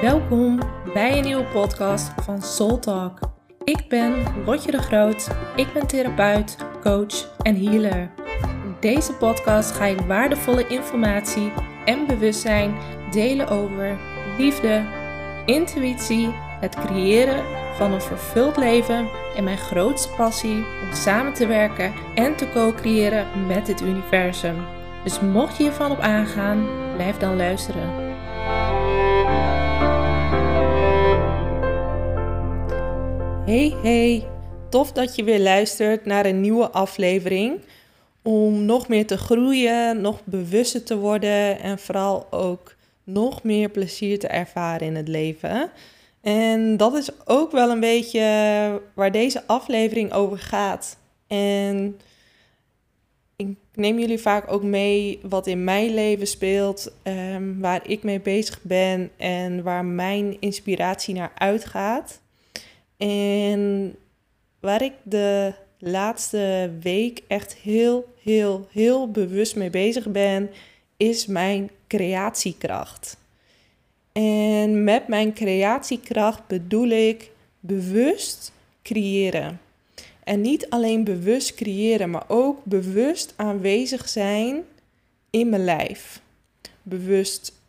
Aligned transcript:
Welkom 0.00 0.58
bij 0.94 1.18
een 1.18 1.24
nieuwe 1.24 1.44
podcast 1.44 2.12
van 2.22 2.42
Soul 2.42 2.78
Talk. 2.78 3.18
Ik 3.64 3.88
ben 3.88 4.24
Lotje 4.46 4.70
de 4.70 4.78
Groot. 4.78 5.28
Ik 5.56 5.72
ben 5.72 5.86
therapeut, 5.86 6.56
coach 6.82 7.36
en 7.42 7.56
healer. 7.64 8.10
In 8.64 8.76
deze 8.80 9.12
podcast 9.12 9.70
ga 9.70 9.84
ik 9.84 10.00
waardevolle 10.00 10.66
informatie 10.66 11.52
en 11.84 12.06
bewustzijn 12.06 12.74
delen 13.10 13.48
over 13.48 13.98
liefde, 14.38 14.84
intuïtie, 15.46 16.28
het 16.60 16.74
creëren 16.74 17.44
van 17.76 17.92
een 17.92 18.02
vervuld 18.02 18.56
leven 18.56 19.08
en 19.36 19.44
mijn 19.44 19.58
grootste 19.58 20.14
passie 20.16 20.56
om 20.56 20.92
samen 20.92 21.32
te 21.32 21.46
werken 21.46 21.92
en 22.14 22.36
te 22.36 22.50
co-creëren 22.50 23.26
met 23.46 23.66
het 23.66 23.80
universum. 23.80 24.56
Dus 25.04 25.20
mocht 25.20 25.56
je 25.56 25.62
hiervan 25.62 25.90
op 25.90 25.98
aangaan, 25.98 26.66
blijf 26.96 27.16
dan 27.16 27.36
luisteren. 27.36 28.09
Hey 33.50 33.74
hey, 33.82 34.24
tof 34.68 34.92
dat 34.92 35.16
je 35.16 35.24
weer 35.24 35.40
luistert 35.40 36.04
naar 36.04 36.26
een 36.26 36.40
nieuwe 36.40 36.70
aflevering. 36.70 37.60
Om 38.22 38.64
nog 38.64 38.88
meer 38.88 39.06
te 39.06 39.18
groeien, 39.18 40.00
nog 40.00 40.24
bewuster 40.24 40.82
te 40.82 40.96
worden 40.96 41.60
en 41.60 41.78
vooral 41.78 42.26
ook 42.32 42.74
nog 43.04 43.42
meer 43.42 43.68
plezier 43.68 44.18
te 44.18 44.26
ervaren 44.26 44.86
in 44.86 44.96
het 44.96 45.08
leven. 45.08 45.70
En 46.20 46.76
dat 46.76 46.94
is 46.94 47.10
ook 47.26 47.52
wel 47.52 47.70
een 47.70 47.80
beetje 47.80 48.82
waar 48.94 49.12
deze 49.12 49.42
aflevering 49.46 50.12
over 50.12 50.38
gaat. 50.38 50.96
En 51.26 52.00
ik 53.36 53.56
neem 53.74 53.98
jullie 53.98 54.20
vaak 54.20 54.52
ook 54.52 54.62
mee 54.62 55.20
wat 55.22 55.46
in 55.46 55.64
mijn 55.64 55.94
leven 55.94 56.26
speelt, 56.26 56.92
ehm, 57.02 57.58
waar 57.58 57.88
ik 57.88 58.02
mee 58.02 58.20
bezig 58.20 58.62
ben 58.62 59.10
en 59.16 59.62
waar 59.62 59.84
mijn 59.84 60.36
inspiratie 60.40 61.14
naar 61.14 61.32
uitgaat. 61.34 62.20
En 63.00 63.96
waar 64.60 64.82
ik 64.82 64.92
de 65.02 65.52
laatste 65.78 66.70
week 66.80 67.22
echt 67.28 67.54
heel, 67.54 68.14
heel, 68.22 68.68
heel 68.72 69.10
bewust 69.10 69.56
mee 69.56 69.70
bezig 69.70 70.08
ben, 70.08 70.50
is 70.96 71.26
mijn 71.26 71.70
creatiekracht. 71.86 73.16
En 74.12 74.84
met 74.84 75.08
mijn 75.08 75.32
creatiekracht 75.32 76.46
bedoel 76.46 76.88
ik 76.88 77.30
bewust 77.60 78.52
creëren. 78.82 79.60
En 80.24 80.40
niet 80.40 80.70
alleen 80.70 81.04
bewust 81.04 81.54
creëren, 81.54 82.10
maar 82.10 82.24
ook 82.28 82.64
bewust 82.64 83.32
aanwezig 83.36 84.08
zijn 84.08 84.62
in 85.30 85.48
mijn 85.48 85.64
lijf. 85.64 86.20
Bewust 86.82 87.59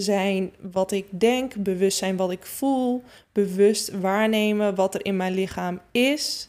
zijn 0.00 0.52
wat 0.60 0.92
ik 0.92 1.06
denk, 1.10 1.54
bewust 1.54 1.98
zijn 1.98 2.16
wat 2.16 2.30
ik 2.30 2.46
voel, 2.46 3.02
bewust 3.32 3.90
waarnemen 3.90 4.74
wat 4.74 4.94
er 4.94 5.04
in 5.04 5.16
mijn 5.16 5.34
lichaam 5.34 5.80
is. 5.90 6.48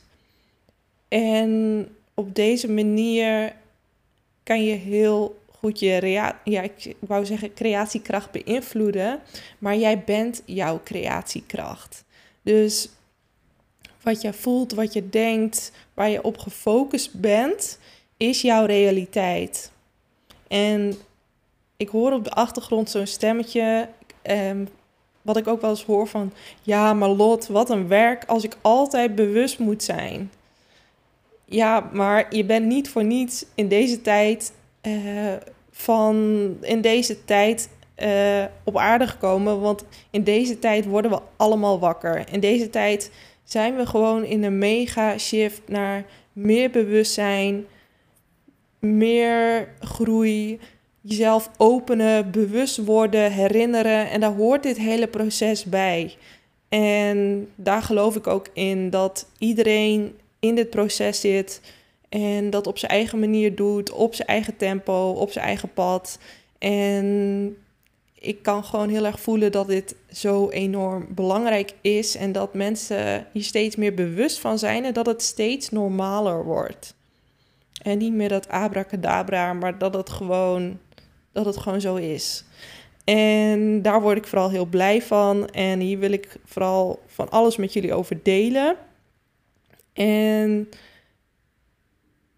En 1.07 1.87
op 2.13 2.35
deze 2.35 2.71
manier 2.71 3.53
kan 4.43 4.63
je 4.63 4.75
heel 4.75 5.39
goed 5.59 5.79
je 5.79 6.07
ja, 6.07 6.41
ik 6.43 6.95
wou 6.99 7.25
zeggen 7.25 7.53
creatiekracht 7.53 8.31
beïnvloeden, 8.31 9.19
maar 9.57 9.77
jij 9.77 10.03
bent 10.03 10.41
jouw 10.45 10.81
creatiekracht. 10.83 12.03
Dus 12.41 12.89
wat 14.01 14.21
je 14.21 14.33
voelt, 14.33 14.73
wat 14.73 14.93
je 14.93 15.09
denkt, 15.09 15.71
waar 15.93 16.09
je 16.09 16.23
op 16.23 16.37
gefocust 16.37 17.13
bent, 17.13 17.79
is 18.17 18.41
jouw 18.41 18.65
realiteit. 18.65 19.71
En 20.47 20.93
ik 21.79 21.89
hoor 21.89 22.11
op 22.11 22.23
de 22.23 22.31
achtergrond 22.31 22.89
zo'n 22.89 23.07
stemmetje, 23.07 23.87
um, 24.23 24.67
wat 25.21 25.37
ik 25.37 25.47
ook 25.47 25.61
wel 25.61 25.69
eens 25.69 25.85
hoor 25.85 26.07
van, 26.07 26.33
ja, 26.61 26.93
maar 26.93 27.09
Lot, 27.09 27.47
wat 27.47 27.69
een 27.69 27.87
werk 27.87 28.23
als 28.25 28.43
ik 28.43 28.57
altijd 28.61 29.15
bewust 29.15 29.59
moet 29.59 29.83
zijn. 29.83 30.31
Ja, 31.45 31.89
maar 31.93 32.35
je 32.35 32.45
bent 32.45 32.65
niet 32.65 32.89
voor 32.89 33.03
niets 33.03 33.45
in 33.55 33.67
deze 33.67 34.01
tijd 34.01 34.53
uh, 34.81 35.33
van 35.71 36.15
in 36.61 36.81
deze 36.81 37.25
tijd 37.25 37.69
uh, 37.97 38.43
op 38.63 38.77
aarde 38.77 39.07
gekomen. 39.07 39.59
Want 39.59 39.85
in 40.09 40.23
deze 40.23 40.59
tijd 40.59 40.85
worden 40.85 41.11
we 41.11 41.21
allemaal 41.37 41.79
wakker. 41.79 42.31
In 42.31 42.39
deze 42.39 42.69
tijd 42.69 43.11
zijn 43.43 43.75
we 43.75 43.85
gewoon 43.85 44.23
in 44.23 44.43
een 44.43 44.57
mega 44.57 45.17
shift 45.17 45.61
naar 45.67 46.05
meer 46.33 46.69
bewustzijn, 46.69 47.65
meer 48.79 49.67
groei, 49.79 50.59
jezelf 51.01 51.49
openen, 51.57 52.31
bewust 52.31 52.77
worden, 52.77 53.31
herinneren. 53.31 54.09
En 54.09 54.19
daar 54.19 54.33
hoort 54.33 54.63
dit 54.63 54.77
hele 54.77 55.07
proces 55.07 55.63
bij. 55.63 56.15
En 56.69 57.49
daar 57.55 57.81
geloof 57.81 58.15
ik 58.15 58.27
ook 58.27 58.47
in 58.53 58.89
dat 58.89 59.25
iedereen 59.37 60.17
in 60.39 60.55
dit 60.55 60.69
proces 60.69 61.19
zit 61.19 61.61
en 62.09 62.49
dat 62.49 62.67
op 62.67 62.77
zijn 62.77 62.91
eigen 62.91 63.19
manier 63.19 63.55
doet, 63.55 63.91
op 63.91 64.15
zijn 64.15 64.27
eigen 64.27 64.57
tempo, 64.57 65.11
op 65.11 65.31
zijn 65.31 65.45
eigen 65.45 65.73
pad. 65.73 66.19
En 66.57 67.57
ik 68.13 68.43
kan 68.43 68.63
gewoon 68.63 68.89
heel 68.89 69.05
erg 69.05 69.19
voelen 69.19 69.51
dat 69.51 69.67
dit 69.67 69.95
zo 70.11 70.49
enorm 70.49 71.07
belangrijk 71.09 71.73
is. 71.81 72.15
En 72.15 72.31
dat 72.31 72.53
mensen 72.53 73.27
hier 73.33 73.43
steeds 73.43 73.75
meer 73.75 73.93
bewust 73.93 74.39
van 74.39 74.59
zijn 74.59 74.85
en 74.85 74.93
dat 74.93 75.05
het 75.05 75.21
steeds 75.21 75.69
normaler 75.69 76.43
wordt. 76.43 76.95
En 77.81 77.97
niet 77.97 78.13
meer 78.13 78.29
dat 78.29 78.49
abracadabra, 78.49 79.53
maar 79.53 79.77
dat 79.77 79.93
het 79.93 80.09
gewoon, 80.09 80.79
dat 81.31 81.45
het 81.45 81.57
gewoon 81.57 81.81
zo 81.81 81.95
is. 81.95 82.43
En 83.03 83.81
daar 83.81 84.01
word 84.01 84.17
ik 84.17 84.27
vooral 84.27 84.49
heel 84.49 84.65
blij 84.65 85.01
van. 85.01 85.49
En 85.49 85.79
hier 85.79 85.99
wil 85.99 86.11
ik 86.11 86.35
vooral 86.45 86.99
van 87.05 87.29
alles 87.29 87.57
met 87.57 87.73
jullie 87.73 87.93
over 87.93 88.19
delen. 88.23 88.75
En 89.93 90.69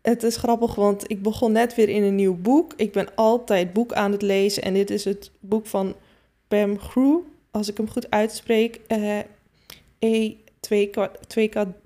het 0.02 0.24
is 0.24 0.36
grappig, 0.36 0.76
want 0.76 1.12
ik 1.12 1.22
begon 1.22 1.52
net 1.52 1.76
weer 1.76 1.90
in 1.90 2.04
een 2.04 2.16
nieuw 2.16 2.36
boek. 2.36 2.74
Ik 2.76 2.92
ben 2.92 3.16
altijd 3.16 3.74
boek 3.74 3.94
aan 3.94 4.12
het 4.12 4.22
lezen 4.22 4.64
en 4.64 4.74
dit 4.74 4.90
is 4.90 5.06
het 5.06 5.32
boek 5.40 5.66
van 5.66 5.96
Pam 6.48 6.80
Grew, 6.80 7.20
als 7.52 7.70
ik 7.70 7.78
hem 7.78 7.90
goed 7.90 8.10
uitspreek. 8.10 8.80
Uh, 8.88 9.20
E 10.00 10.36
2 10.60 10.90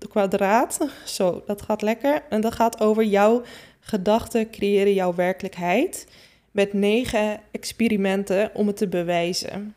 kwadraat. 0.09 0.87
Zo, 1.05 1.43
dat 1.45 1.61
gaat 1.61 1.81
lekker. 1.81 2.23
En 2.29 2.41
dat 2.41 2.53
gaat 2.53 2.81
over 2.81 3.03
jouw 3.03 3.41
gedachten 3.79 4.49
creëren 4.49 4.93
jouw 4.93 5.15
werkelijkheid. 5.15 6.07
Met 6.55 6.73
negen 6.73 7.39
experimenten 7.51 8.51
om 8.53 8.67
het 8.67 8.77
te 8.77 8.87
bewijzen. 8.87 9.75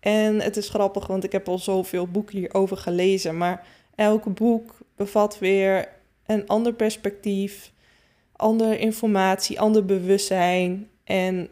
En 0.00 0.40
het 0.40 0.56
is 0.56 0.68
grappig, 0.68 1.06
want 1.06 1.24
ik 1.24 1.32
heb 1.32 1.48
al 1.48 1.58
zoveel 1.58 2.06
boeken 2.06 2.38
hierover 2.38 2.76
gelezen. 2.76 3.36
Maar 3.36 3.66
elk 3.94 4.34
boek 4.34 4.78
bevat 4.96 5.38
weer 5.38 5.88
een 6.26 6.46
ander 6.46 6.72
perspectief, 6.72 7.72
andere 8.32 8.78
informatie, 8.78 9.60
ander 9.60 9.84
bewustzijn. 9.84 10.88
En 11.04 11.48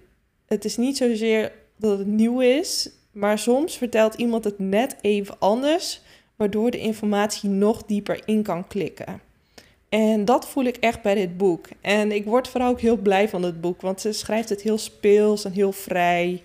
het 0.47 0.65
is 0.65 0.77
niet 0.77 0.97
zozeer 0.97 1.53
dat 1.77 1.99
het 1.99 2.06
nieuw 2.06 2.41
is, 2.41 2.91
maar 3.12 3.39
soms 3.39 3.77
vertelt 3.77 4.15
iemand 4.15 4.45
het 4.45 4.59
net 4.59 4.97
even 5.00 5.39
anders, 5.39 6.00
waardoor 6.37 6.71
de 6.71 6.79
informatie 6.79 7.50
nog 7.50 7.85
dieper 7.85 8.23
in 8.25 8.43
kan 8.43 8.67
klikken. 8.67 9.21
En 9.88 10.25
dat 10.25 10.49
voel 10.49 10.65
ik 10.65 10.76
echt 10.76 11.03
bij 11.03 11.15
dit 11.15 11.37
boek. 11.37 11.69
En 11.81 12.12
ik 12.12 12.25
word 12.25 12.49
vooral 12.49 12.71
ook 12.71 12.81
heel 12.81 12.97
blij 12.97 13.28
van 13.28 13.43
het 13.43 13.60
boek, 13.60 13.81
want 13.81 14.00
ze 14.00 14.12
schrijft 14.12 14.49
het 14.49 14.62
heel 14.62 14.78
speels 14.78 15.44
en 15.44 15.53
heel 15.53 15.72
vrij. 15.72 16.43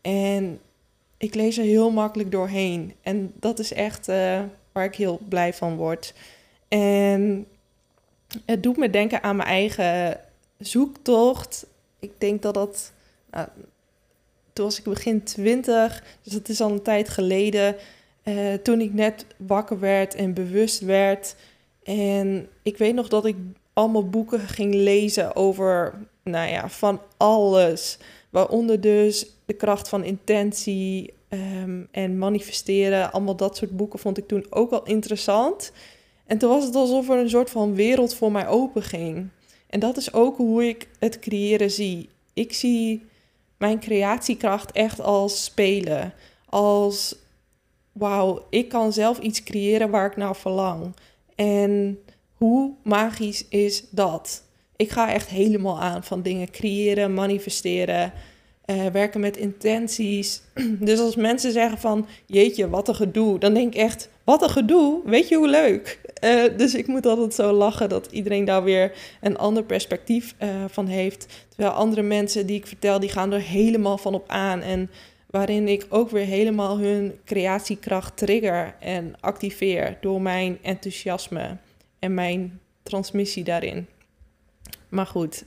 En 0.00 0.60
ik 1.16 1.34
lees 1.34 1.58
er 1.58 1.64
heel 1.64 1.90
makkelijk 1.90 2.30
doorheen. 2.30 2.94
En 3.02 3.32
dat 3.34 3.58
is 3.58 3.72
echt 3.72 4.08
uh, 4.08 4.40
waar 4.72 4.84
ik 4.84 4.94
heel 4.94 5.20
blij 5.28 5.54
van 5.54 5.76
word. 5.76 6.14
En 6.68 7.46
het 8.44 8.62
doet 8.62 8.76
me 8.76 8.90
denken 8.90 9.22
aan 9.22 9.36
mijn 9.36 9.48
eigen 9.48 10.20
zoektocht. 10.58 11.66
Ik 11.98 12.12
denk 12.18 12.42
dat 12.42 12.54
dat. 12.54 12.92
Nou, 13.30 13.48
toen 14.52 14.64
was 14.64 14.78
ik 14.78 14.84
begin 14.84 15.22
twintig, 15.22 16.04
dus 16.22 16.32
dat 16.32 16.48
is 16.48 16.60
al 16.60 16.70
een 16.70 16.82
tijd 16.82 17.08
geleden. 17.08 17.76
Uh, 18.24 18.54
toen 18.54 18.80
ik 18.80 18.92
net 18.92 19.26
wakker 19.36 19.80
werd 19.80 20.14
en 20.14 20.34
bewust 20.34 20.80
werd. 20.80 21.34
En 21.82 22.48
ik 22.62 22.78
weet 22.78 22.94
nog 22.94 23.08
dat 23.08 23.24
ik 23.24 23.36
allemaal 23.72 24.08
boeken 24.08 24.40
ging 24.40 24.74
lezen 24.74 25.36
over, 25.36 25.94
nou 26.22 26.50
ja, 26.50 26.68
van 26.68 27.00
alles. 27.16 27.98
Waaronder 28.30 28.80
dus 28.80 29.26
de 29.44 29.52
kracht 29.54 29.88
van 29.88 30.04
intentie 30.04 31.14
um, 31.28 31.88
en 31.90 32.18
manifesteren. 32.18 33.12
Allemaal 33.12 33.36
dat 33.36 33.56
soort 33.56 33.76
boeken 33.76 33.98
vond 33.98 34.18
ik 34.18 34.28
toen 34.28 34.46
ook 34.50 34.70
al 34.70 34.84
interessant. 34.84 35.72
En 36.26 36.38
toen 36.38 36.50
was 36.50 36.64
het 36.64 36.74
alsof 36.74 37.08
er 37.08 37.18
een 37.18 37.30
soort 37.30 37.50
van 37.50 37.74
wereld 37.74 38.14
voor 38.14 38.32
mij 38.32 38.46
open 38.46 38.82
ging. 38.82 39.28
En 39.68 39.80
dat 39.80 39.96
is 39.96 40.12
ook 40.12 40.36
hoe 40.36 40.68
ik 40.68 40.88
het 40.98 41.18
creëren 41.18 41.70
zie. 41.70 42.08
Ik 42.32 42.52
zie 42.52 43.06
mijn 43.56 43.80
creatiekracht 43.80 44.72
echt 44.72 45.00
als 45.00 45.44
spelen. 45.44 46.14
Als, 46.48 47.16
wauw, 47.92 48.46
ik 48.50 48.68
kan 48.68 48.92
zelf 48.92 49.18
iets 49.18 49.42
creëren 49.42 49.90
waar 49.90 50.06
ik 50.06 50.16
naar 50.16 50.36
verlang. 50.36 50.94
En 51.42 51.98
hoe 52.34 52.72
magisch 52.82 53.48
is 53.48 53.84
dat? 53.90 54.42
Ik 54.76 54.90
ga 54.90 55.12
echt 55.12 55.28
helemaal 55.28 55.80
aan 55.80 56.04
van 56.04 56.22
dingen 56.22 56.50
creëren, 56.50 57.14
manifesteren. 57.14 58.12
uh, 58.66 58.86
werken 58.86 59.20
met 59.20 59.36
intenties. 59.36 60.42
Dus 60.88 60.98
als 60.98 61.16
mensen 61.16 61.52
zeggen 61.52 61.78
van, 61.78 62.06
jeetje, 62.26 62.68
wat 62.68 62.88
een 62.88 62.94
gedoe, 62.94 63.38
dan 63.38 63.54
denk 63.54 63.74
ik 63.74 63.80
echt, 63.80 64.08
wat 64.24 64.42
een 64.42 64.50
gedoe, 64.50 65.00
weet 65.04 65.28
je 65.28 65.36
hoe 65.36 65.48
leuk? 65.48 66.00
Uh, 66.24 66.56
dus 66.56 66.74
ik 66.74 66.86
moet 66.86 67.06
altijd 67.06 67.34
zo 67.34 67.52
lachen 67.52 67.88
dat 67.88 68.08
iedereen 68.10 68.44
daar 68.44 68.62
weer 68.62 68.92
een 69.20 69.36
ander 69.36 69.64
perspectief 69.64 70.34
uh, 70.42 70.48
van 70.68 70.86
heeft. 70.86 71.26
Terwijl 71.48 71.74
andere 71.74 72.02
mensen 72.02 72.46
die 72.46 72.56
ik 72.56 72.66
vertel, 72.66 73.00
die 73.00 73.10
gaan 73.10 73.32
er 73.32 73.40
helemaal 73.40 73.98
van 73.98 74.14
op 74.14 74.28
aan. 74.28 74.60
En 74.60 74.90
waarin 75.32 75.68
ik 75.68 75.86
ook 75.88 76.10
weer 76.10 76.24
helemaal 76.24 76.78
hun 76.78 77.18
creatiekracht 77.24 78.16
trigger 78.16 78.74
en 78.80 79.14
activeer 79.20 79.96
door 80.00 80.22
mijn 80.22 80.58
enthousiasme 80.62 81.56
en 81.98 82.14
mijn 82.14 82.60
transmissie 82.82 83.44
daarin. 83.44 83.86
Maar 84.88 85.06
goed, 85.06 85.44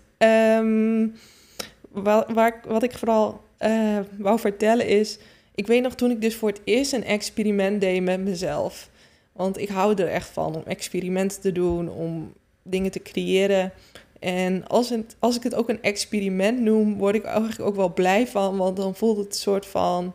waar, 1.92 2.34
waar, 2.34 2.62
wat 2.68 2.84
ik 2.84 2.94
vooral 2.94 3.42
uh, 3.60 4.00
wou 4.18 4.40
vertellen 4.40 4.88
is, 4.88 5.18
ik 5.56 5.68
weet 5.68 5.82
nog 5.82 5.96
toen 5.96 6.12
ik 6.12 6.22
dus 6.22 6.36
voor 6.36 6.50
het 6.50 6.62
eerst 6.64 6.94
een 6.94 7.04
experiment 7.04 7.82
deed 7.82 8.04
met 8.04 8.20
mezelf. 8.20 8.90
Want 9.32 9.58
ik 9.58 9.70
hou 9.70 10.02
er 10.02 10.08
echt 10.08 10.30
van 10.30 10.56
om 10.56 10.64
experimenten 10.66 11.42
te 11.42 11.52
doen, 11.52 11.90
om 11.90 12.34
dingen 12.64 12.92
te 12.92 13.02
creëren. 13.02 13.72
En 14.20 14.68
als, 14.68 14.94
als 15.20 15.36
ik 15.36 15.44
het 15.44 15.56
ook 15.56 15.70
een 15.70 15.82
experiment 15.82 16.60
noem, 16.60 16.98
word 16.98 17.16
ik 17.16 17.24
eigenlijk 17.24 17.62
ook 17.62 17.76
wel 17.76 17.94
blij 17.94 18.28
van. 18.28 18.58
Want 18.58 18.78
dan 18.78 18.96
voelt 18.96 19.18
het 19.18 19.26
een 19.26 19.34
soort 19.34 19.66
van 19.66 20.14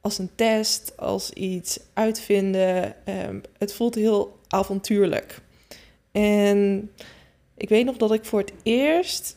als 0.00 0.18
een 0.18 0.30
test, 0.34 0.92
als 0.96 1.30
iets 1.30 1.80
uitvinden. 1.92 2.94
Um, 3.28 3.40
het 3.58 3.74
voelt 3.74 3.94
heel 3.94 4.38
avontuurlijk. 4.48 5.40
En 6.12 6.90
ik 7.56 7.68
weet 7.68 7.84
nog 7.84 7.96
dat 7.96 8.12
ik 8.12 8.24
voor 8.24 8.40
het 8.40 8.52
eerst 8.62 9.36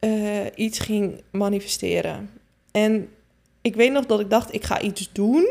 uh, 0.00 0.46
iets 0.54 0.78
ging 0.78 1.22
manifesteren. 1.30 2.30
En 2.70 3.08
ik 3.60 3.74
weet 3.74 3.92
nog 3.92 4.06
dat 4.06 4.20
ik 4.20 4.30
dacht, 4.30 4.54
ik 4.54 4.64
ga 4.64 4.80
iets 4.80 5.10
doen 5.12 5.48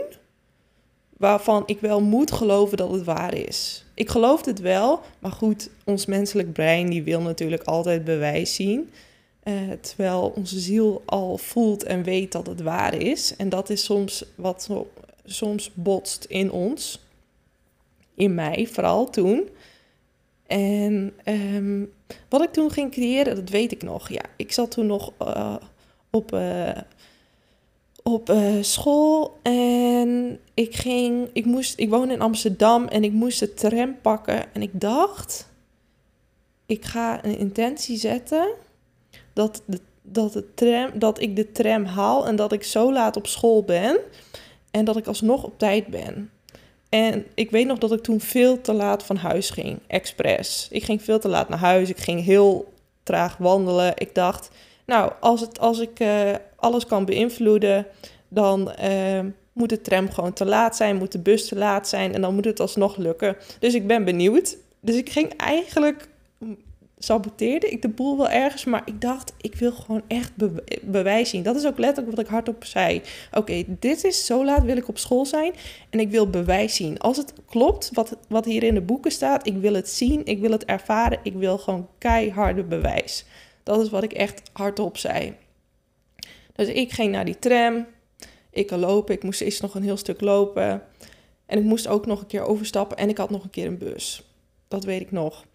waarvan 1.19 1.63
ik 1.65 1.79
wel 1.79 2.01
moet 2.01 2.31
geloven 2.31 2.77
dat 2.77 2.91
het 2.91 3.03
waar 3.03 3.33
is. 3.33 3.85
Ik 3.93 4.09
geloofde 4.09 4.49
het 4.49 4.59
wel, 4.59 5.01
maar 5.19 5.31
goed, 5.31 5.69
ons 5.85 6.05
menselijk 6.05 6.53
brein 6.53 6.89
die 6.89 7.03
wil 7.03 7.21
natuurlijk 7.21 7.63
altijd 7.63 8.03
bewijs 8.03 8.55
zien. 8.55 8.89
Uh, 9.43 9.53
terwijl 9.81 10.33
onze 10.35 10.59
ziel 10.59 11.01
al 11.05 11.37
voelt 11.37 11.83
en 11.83 12.03
weet 12.03 12.31
dat 12.31 12.47
het 12.47 12.61
waar 12.61 12.93
is. 12.93 13.35
En 13.35 13.49
dat 13.49 13.69
is 13.69 13.83
soms 13.83 14.25
wat 14.35 14.69
soms 15.25 15.71
botst 15.73 16.25
in 16.25 16.51
ons. 16.51 16.99
In 18.15 18.35
mij, 18.35 18.67
vooral 18.71 19.09
toen. 19.09 19.49
En 20.47 21.13
um, 21.25 21.91
wat 22.29 22.41
ik 22.43 22.51
toen 22.51 22.71
ging 22.71 22.91
creëren, 22.91 23.35
dat 23.35 23.49
weet 23.49 23.71
ik 23.71 23.83
nog. 23.83 24.09
Ja, 24.09 24.23
ik 24.35 24.51
zat 24.51 24.71
toen 24.71 24.85
nog 24.85 25.13
uh, 25.21 25.55
op, 26.09 26.33
uh, 26.33 26.69
op 28.03 28.29
uh, 28.29 28.55
school 28.61 29.37
en 29.41 30.39
ik 30.53 30.75
ging, 30.75 31.29
ik 31.33 31.45
moest, 31.45 31.79
ik 31.79 31.89
woon 31.89 32.11
in 32.11 32.21
Amsterdam 32.21 32.87
en 32.87 33.03
ik 33.03 33.11
moest 33.11 33.39
de 33.39 33.53
tram 33.53 34.01
pakken. 34.01 34.53
En 34.53 34.61
ik 34.61 34.71
dacht, 34.73 35.49
ik 36.65 36.85
ga 36.85 37.25
een 37.25 37.37
intentie 37.37 37.97
zetten 37.97 38.53
dat, 39.33 39.61
de, 39.65 39.79
dat, 40.01 40.33
de 40.33 40.53
tram, 40.53 40.99
dat 40.99 41.21
ik 41.21 41.35
de 41.35 41.51
tram 41.51 41.85
haal 41.85 42.27
en 42.27 42.35
dat 42.35 42.51
ik 42.51 42.63
zo 42.63 42.93
laat 42.93 43.17
op 43.17 43.27
school 43.27 43.63
ben 43.63 43.97
en 44.71 44.85
dat 44.85 44.97
ik 44.97 45.07
alsnog 45.07 45.43
op 45.43 45.59
tijd 45.59 45.87
ben. 45.87 46.31
En 46.89 47.25
ik 47.33 47.51
weet 47.51 47.67
nog 47.67 47.77
dat 47.77 47.91
ik 47.91 48.01
toen 48.01 48.19
veel 48.19 48.61
te 48.61 48.73
laat 48.73 49.03
van 49.03 49.15
huis 49.15 49.49
ging, 49.49 49.79
expres. 49.87 50.67
Ik 50.71 50.83
ging 50.83 51.01
veel 51.01 51.19
te 51.19 51.27
laat 51.27 51.49
naar 51.49 51.59
huis. 51.59 51.89
Ik 51.89 51.99
ging 51.99 52.23
heel 52.23 52.73
traag 53.03 53.37
wandelen. 53.37 53.91
Ik 53.95 54.15
dacht, 54.15 54.49
nou, 54.85 55.11
als, 55.19 55.41
het, 55.41 55.59
als 55.59 55.79
ik 55.79 55.99
uh, 55.99 56.35
alles 56.59 56.85
kan 56.85 57.05
beïnvloeden, 57.05 57.85
dan 58.27 58.71
uh, 58.83 59.19
moet 59.53 59.69
de 59.69 59.81
tram 59.81 60.09
gewoon 60.09 60.33
te 60.33 60.45
laat 60.45 60.75
zijn, 60.75 60.95
moet 60.95 61.11
de 61.11 61.19
bus 61.19 61.47
te 61.47 61.55
laat 61.55 61.87
zijn 61.87 62.13
en 62.13 62.21
dan 62.21 62.35
moet 62.35 62.45
het 62.45 62.59
alsnog 62.59 62.97
lukken. 62.97 63.35
Dus 63.59 63.73
ik 63.73 63.87
ben 63.87 64.05
benieuwd. 64.05 64.57
Dus 64.81 64.95
ik 64.95 65.09
ging 65.09 65.33
eigenlijk 65.37 66.07
saboteerde 66.99 67.69
ik 67.69 67.81
de 67.81 67.89
boel 67.89 68.17
wel 68.17 68.29
ergens, 68.29 68.65
maar 68.65 68.81
ik 68.85 69.01
dacht, 69.01 69.33
ik 69.41 69.55
wil 69.55 69.71
gewoon 69.71 70.01
echt 70.07 70.31
bewijs 70.81 71.29
zien. 71.29 71.43
Dat 71.43 71.55
is 71.55 71.65
ook 71.65 71.77
letterlijk 71.77 72.15
wat 72.15 72.25
ik 72.25 72.31
hardop 72.31 72.63
zei. 72.65 73.01
Oké, 73.31 73.63
dit 73.67 74.03
is 74.03 74.25
zo 74.25 74.45
laat 74.45 74.63
wil 74.63 74.77
ik 74.77 74.87
op 74.87 74.97
school 74.97 75.25
zijn 75.25 75.53
en 75.89 75.99
ik 75.99 76.09
wil 76.09 76.29
bewijs 76.29 76.75
zien. 76.75 76.99
Als 76.99 77.17
het 77.17 77.33
klopt 77.49 77.89
wat, 77.93 78.17
wat 78.27 78.45
hier 78.45 78.63
in 78.63 78.73
de 78.73 78.81
boeken 78.81 79.11
staat, 79.11 79.47
ik 79.47 79.57
wil 79.57 79.73
het 79.73 79.89
zien, 79.89 80.25
ik 80.25 80.39
wil 80.39 80.51
het 80.51 80.65
ervaren, 80.65 81.19
ik 81.23 81.33
wil 81.33 81.57
gewoon 81.57 81.87
keiharde 81.97 82.63
bewijs. 82.63 83.25
Dat 83.63 83.81
is 83.81 83.89
wat 83.89 84.03
ik 84.03 84.13
echt 84.13 84.41
hardop 84.53 84.97
zei. 84.97 85.33
Dus 86.59 86.67
ik 86.67 86.91
ging 86.91 87.11
naar 87.11 87.25
die 87.25 87.39
tram, 87.39 87.85
ik 88.51 88.67
kan 88.67 88.79
lopen, 88.79 89.15
ik 89.15 89.23
moest 89.23 89.41
eerst 89.41 89.61
nog 89.61 89.75
een 89.75 89.83
heel 89.83 89.97
stuk 89.97 90.21
lopen. 90.21 90.83
En 91.45 91.57
ik 91.57 91.63
moest 91.63 91.87
ook 91.87 92.05
nog 92.05 92.21
een 92.21 92.27
keer 92.27 92.41
overstappen 92.41 92.97
en 92.97 93.09
ik 93.09 93.17
had 93.17 93.29
nog 93.29 93.43
een 93.43 93.49
keer 93.49 93.67
een 93.67 93.77
bus. 93.77 94.23
Dat 94.67 94.83
weet 94.83 95.01
ik 95.01 95.11
nog. 95.11 95.45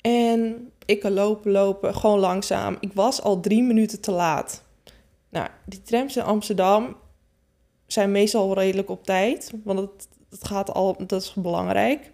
En 0.00 0.70
ik 0.86 1.00
kan 1.00 1.12
lopen, 1.12 1.50
lopen, 1.50 1.94
gewoon 1.94 2.18
langzaam. 2.18 2.76
Ik 2.80 2.92
was 2.92 3.22
al 3.22 3.40
drie 3.40 3.62
minuten 3.62 4.00
te 4.00 4.10
laat. 4.10 4.64
Nou, 5.28 5.48
die 5.66 5.82
trams 5.82 6.16
in 6.16 6.22
Amsterdam 6.22 6.96
zijn 7.86 8.10
meestal 8.10 8.54
redelijk 8.54 8.90
op 8.90 9.04
tijd, 9.04 9.52
want 9.64 9.78
het, 9.78 10.08
gaat 10.40 10.72
al, 10.72 10.96
dat 11.06 11.22
is 11.22 11.34
belangrijk. 11.34 12.10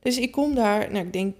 Dus 0.00 0.18
ik 0.18 0.32
kom 0.32 0.54
daar, 0.54 0.90
nou, 0.90 1.06
ik 1.06 1.12
denk 1.12 1.36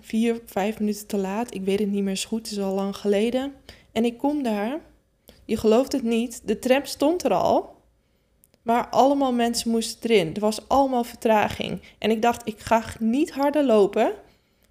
vier, 0.00 0.40
vijf 0.46 0.78
minuten 0.78 1.06
te 1.06 1.16
laat. 1.16 1.54
Ik 1.54 1.64
weet 1.64 1.78
het 1.78 1.90
niet 1.90 2.02
meer 2.02 2.16
zo 2.16 2.28
goed, 2.28 2.48
het 2.48 2.50
is 2.50 2.64
al 2.64 2.74
lang 2.74 2.96
geleden. 2.96 3.52
En 3.92 4.04
ik 4.04 4.18
kom 4.18 4.42
daar, 4.42 4.80
je 5.44 5.56
gelooft 5.56 5.92
het 5.92 6.02
niet, 6.02 6.40
de 6.44 6.58
tram 6.58 6.84
stond 6.84 7.24
er 7.24 7.34
al, 7.34 7.74
maar 8.62 8.88
allemaal 8.88 9.32
mensen 9.32 9.70
moesten 9.70 10.10
erin. 10.10 10.34
Er 10.34 10.40
was 10.40 10.68
allemaal 10.68 11.04
vertraging. 11.04 11.80
En 11.98 12.10
ik 12.10 12.22
dacht, 12.22 12.48
ik 12.48 12.58
ga 12.58 12.84
niet 12.98 13.30
harder 13.30 13.64
lopen, 13.64 14.12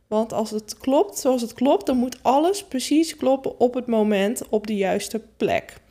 want 0.08 0.34
als 0.34 0.52
het 0.52 0.78
klopt 0.78 1.20
zoals 1.20 1.42
het 1.42 1.54
klopt, 1.54 1.86
dan 1.86 1.98
moet 1.98 2.24
alles 2.24 2.64
precies 2.64 3.16
kloppen 3.16 3.60
op 3.60 3.74
het 3.74 3.88
moment, 3.88 4.50
op 4.50 4.68
de 4.68 4.76
juiste 4.76 5.22
plek. 5.38 5.82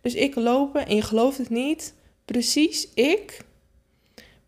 Dus 0.00 0.14
ik 0.14 0.34
lopen 0.34 0.86
en 0.86 0.96
je 0.96 1.02
gelooft 1.02 1.38
het 1.38 1.50
niet, 1.50 1.94
precies 2.24 2.88
ik. 2.94 3.46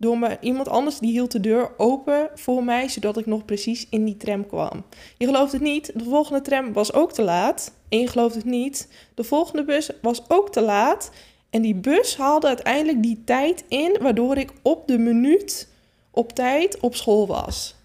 Door 0.01 0.19
me, 0.19 0.37
iemand 0.41 0.69
anders 0.69 0.99
die 0.99 1.11
hield 1.11 1.31
de 1.31 1.41
deur 1.41 1.71
open 1.77 2.31
voor 2.35 2.65
mij, 2.65 2.89
zodat 2.89 3.19
ik 3.19 3.27
nog 3.27 3.45
precies 3.45 3.87
in 3.91 4.05
die 4.05 4.17
tram 4.17 4.47
kwam. 4.47 4.85
Je 5.19 5.27
gelooft 5.27 5.53
het 5.53 5.61
niet, 5.61 5.93
de 5.95 6.05
volgende 6.05 6.41
tram 6.41 6.73
was 6.73 6.93
ook 6.93 7.13
te 7.13 7.23
laat. 7.23 7.73
En 7.89 7.99
je 7.99 8.07
gelooft 8.07 8.35
het 8.35 8.45
niet, 8.45 8.89
de 9.15 9.25
volgende 9.25 9.65
bus 9.65 9.91
was 10.03 10.31
ook 10.31 10.53
te 10.53 10.61
laat. 10.61 11.11
En 11.51 11.63
die 11.63 11.75
bus 11.75 12.17
haalde 12.17 12.47
uiteindelijk 12.47 13.03
die 13.03 13.23
tijd 13.25 13.65
in, 13.69 13.97
waardoor 14.01 14.37
ik 14.37 14.53
op 14.63 14.89
de 14.89 14.99
minuut 14.99 15.69
op 16.11 16.33
tijd 16.33 16.81
op 16.81 16.95
school 16.95 17.27
was. 17.27 17.77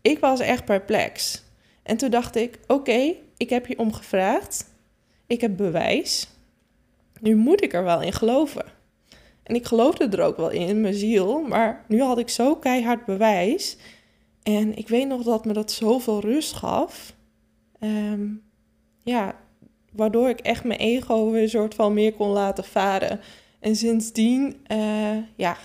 Ik 0.00 0.18
was 0.18 0.40
echt 0.40 0.64
perplex. 0.64 1.42
En 1.82 1.96
toen 1.96 2.10
dacht 2.10 2.36
ik: 2.36 2.58
oké, 2.66 3.14
ik 3.36 3.50
heb 3.50 3.66
je 3.66 3.78
om 3.78 3.92
gevraagd. 3.92 4.64
Ik 5.26 5.40
heb 5.40 5.56
bewijs. 5.56 6.28
Nu 7.20 7.36
moet 7.36 7.62
ik 7.62 7.72
er 7.72 7.84
wel 7.84 8.02
in 8.02 8.12
geloven. 8.12 8.80
En 9.42 9.54
ik 9.54 9.66
geloofde 9.66 10.08
er 10.08 10.22
ook 10.22 10.36
wel 10.36 10.50
in, 10.50 10.80
mijn 10.80 10.94
ziel. 10.94 11.40
Maar 11.40 11.84
nu 11.88 12.02
had 12.02 12.18
ik 12.18 12.28
zo 12.28 12.56
keihard 12.56 13.04
bewijs. 13.04 13.76
En 14.42 14.76
ik 14.76 14.88
weet 14.88 15.08
nog 15.08 15.22
dat 15.22 15.44
me 15.44 15.52
dat 15.52 15.72
zoveel 15.72 16.20
rust 16.20 16.52
gaf. 16.52 17.14
Um, 17.80 18.42
ja, 19.02 19.36
waardoor 19.92 20.28
ik 20.28 20.40
echt 20.40 20.64
mijn 20.64 20.80
ego 20.80 21.30
weer 21.30 21.42
een 21.42 21.48
soort 21.48 21.74
van 21.74 21.94
meer 21.94 22.12
kon 22.12 22.28
laten 22.28 22.64
varen. 22.64 23.20
En 23.60 23.76
sindsdien, 23.76 24.56
uh, 24.72 25.16
ja, 25.36 25.56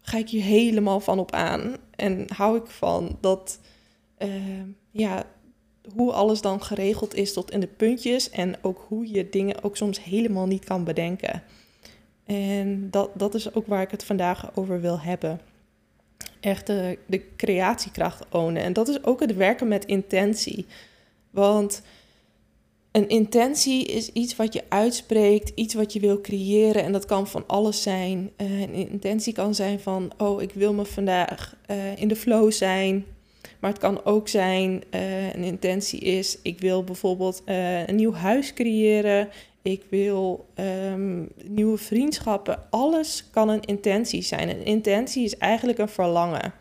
ga 0.00 0.18
ik 0.18 0.28
hier 0.28 0.42
helemaal 0.42 1.00
van 1.00 1.18
op 1.18 1.32
aan. 1.32 1.76
En 1.96 2.26
hou 2.34 2.56
ik 2.56 2.66
van 2.66 3.18
dat 3.20 3.60
uh, 4.18 4.62
ja, 4.90 5.24
hoe 5.94 6.12
alles 6.12 6.40
dan 6.40 6.62
geregeld 6.62 7.14
is 7.14 7.32
tot 7.32 7.50
in 7.50 7.60
de 7.60 7.66
puntjes. 7.66 8.30
En 8.30 8.54
ook 8.62 8.84
hoe 8.88 9.12
je 9.12 9.28
dingen 9.28 9.62
ook 9.62 9.76
soms 9.76 10.04
helemaal 10.04 10.46
niet 10.46 10.64
kan 10.64 10.84
bedenken. 10.84 11.42
En 12.32 12.90
dat, 12.90 13.10
dat 13.14 13.34
is 13.34 13.54
ook 13.54 13.66
waar 13.66 13.82
ik 13.82 13.90
het 13.90 14.04
vandaag 14.04 14.56
over 14.56 14.80
wil 14.80 15.00
hebben. 15.00 15.40
Echt 16.40 16.66
de, 16.66 16.98
creatiekracht 17.36 18.24
ownen. 18.30 18.62
En 18.62 18.72
dat 18.72 18.88
is 18.88 19.04
ook 19.04 19.20
het 19.20 19.36
werken 19.36 19.68
met 19.68 19.84
intentie. 19.84 20.66
Want 21.30 21.82
een 22.92 23.08
intentie 23.08 23.84
is 23.84 24.08
iets 24.08 24.36
wat 24.36 24.52
je 24.52 24.62
uitspreekt, 24.68 25.52
iets 25.54 25.74
wat 25.74 25.92
je 25.92 26.00
wil 26.00 26.20
creëren. 26.20 26.82
En 26.82 26.92
dat 26.92 27.04
kan 27.04 27.26
van 27.26 27.44
alles 27.46 27.82
zijn. 27.82 28.30
Uh, 28.36 28.60
een 28.60 28.74
intentie 28.74 29.32
kan 29.32 29.54
zijn 29.54 29.80
van, 29.80 30.12
oh, 30.16 30.42
ik 30.42 30.52
wil 30.52 30.74
me 30.74 30.84
vandaag 30.84 31.56
uh, 31.70 31.96
in 31.96 32.08
de 32.08 32.16
flow 32.16 32.52
zijn. 32.52 33.04
Maar 33.60 33.70
het 33.70 33.80
kan 33.80 34.04
ook 34.04 34.28
zijn, 34.28 34.82
uh, 34.90 35.34
een 35.34 35.44
intentie 35.44 36.00
is, 36.00 36.38
ik 36.42 36.60
wil 36.60 36.84
bijvoorbeeld 36.84 37.42
een 37.86 37.96
nieuw 37.96 38.12
huis 38.12 38.54
creëren. 38.54 39.28
Ik 39.62 39.82
wil 39.90 40.46
um, 40.58 41.28
nieuwe 41.44 41.78
vriendschappen. 41.78 42.70
Alles 42.70 43.30
kan 43.30 43.48
een 43.48 43.62
intentie 43.62 44.22
zijn. 44.22 44.48
Een 44.48 44.64
intentie 44.64 45.24
is 45.24 45.36
eigenlijk 45.36 45.78
een 45.78 45.88
verlangen. 45.88 46.54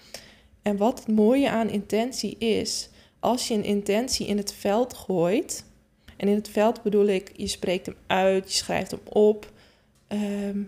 En 0.62 0.78
wat 0.78 1.00
het 1.00 1.08
mooie 1.08 1.50
aan 1.50 1.70
intentie 1.70 2.38
is, 2.38 2.90
als 3.20 3.48
je 3.48 3.54
een 3.54 3.64
intentie 3.64 4.28
in 4.28 4.38
het 4.38 4.54
veld 4.54 4.94
gooit, 4.94 5.66
En 6.18 6.28
in 6.28 6.36
het 6.36 6.50
veld 6.50 6.82
bedoel 6.82 7.06
ik, 7.06 7.32
je 7.36 7.48
spreekt 7.48 7.86
hem 7.86 7.96
uit, 8.08 8.52
je 8.52 8.58
schrijft 8.58 8.92
hem 8.92 9.00
op. 9.10 9.52
Ehm, 10.08 10.62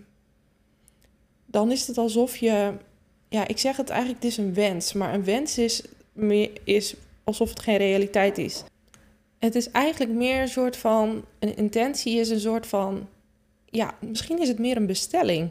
dan 1.46 1.70
is 1.70 1.86
het 1.86 1.98
alsof 1.98 2.36
je, 2.36 2.72
ja, 3.28 3.48
ik 3.48 3.58
zeg 3.58 3.76
het 3.76 3.90
eigenlijk, 3.90 4.22
het 4.22 4.32
is 4.32 4.38
een 4.38 4.54
wens. 4.54 4.92
Maar 4.92 5.14
een 5.14 5.24
wens 5.24 5.58
is, 5.58 5.82
is 6.64 6.94
alsof 7.24 7.48
het 7.48 7.60
geen 7.60 7.76
realiteit 7.76 8.38
is. 8.38 8.64
Het 9.44 9.54
is 9.54 9.70
eigenlijk 9.70 10.12
meer 10.12 10.40
een 10.40 10.48
soort 10.48 10.76
van, 10.76 11.24
een 11.38 11.56
intentie 11.56 12.18
is 12.18 12.30
een 12.30 12.40
soort 12.40 12.66
van, 12.66 13.08
ja, 13.64 13.94
misschien 14.00 14.40
is 14.40 14.48
het 14.48 14.58
meer 14.58 14.76
een 14.76 14.86
bestelling. 14.86 15.50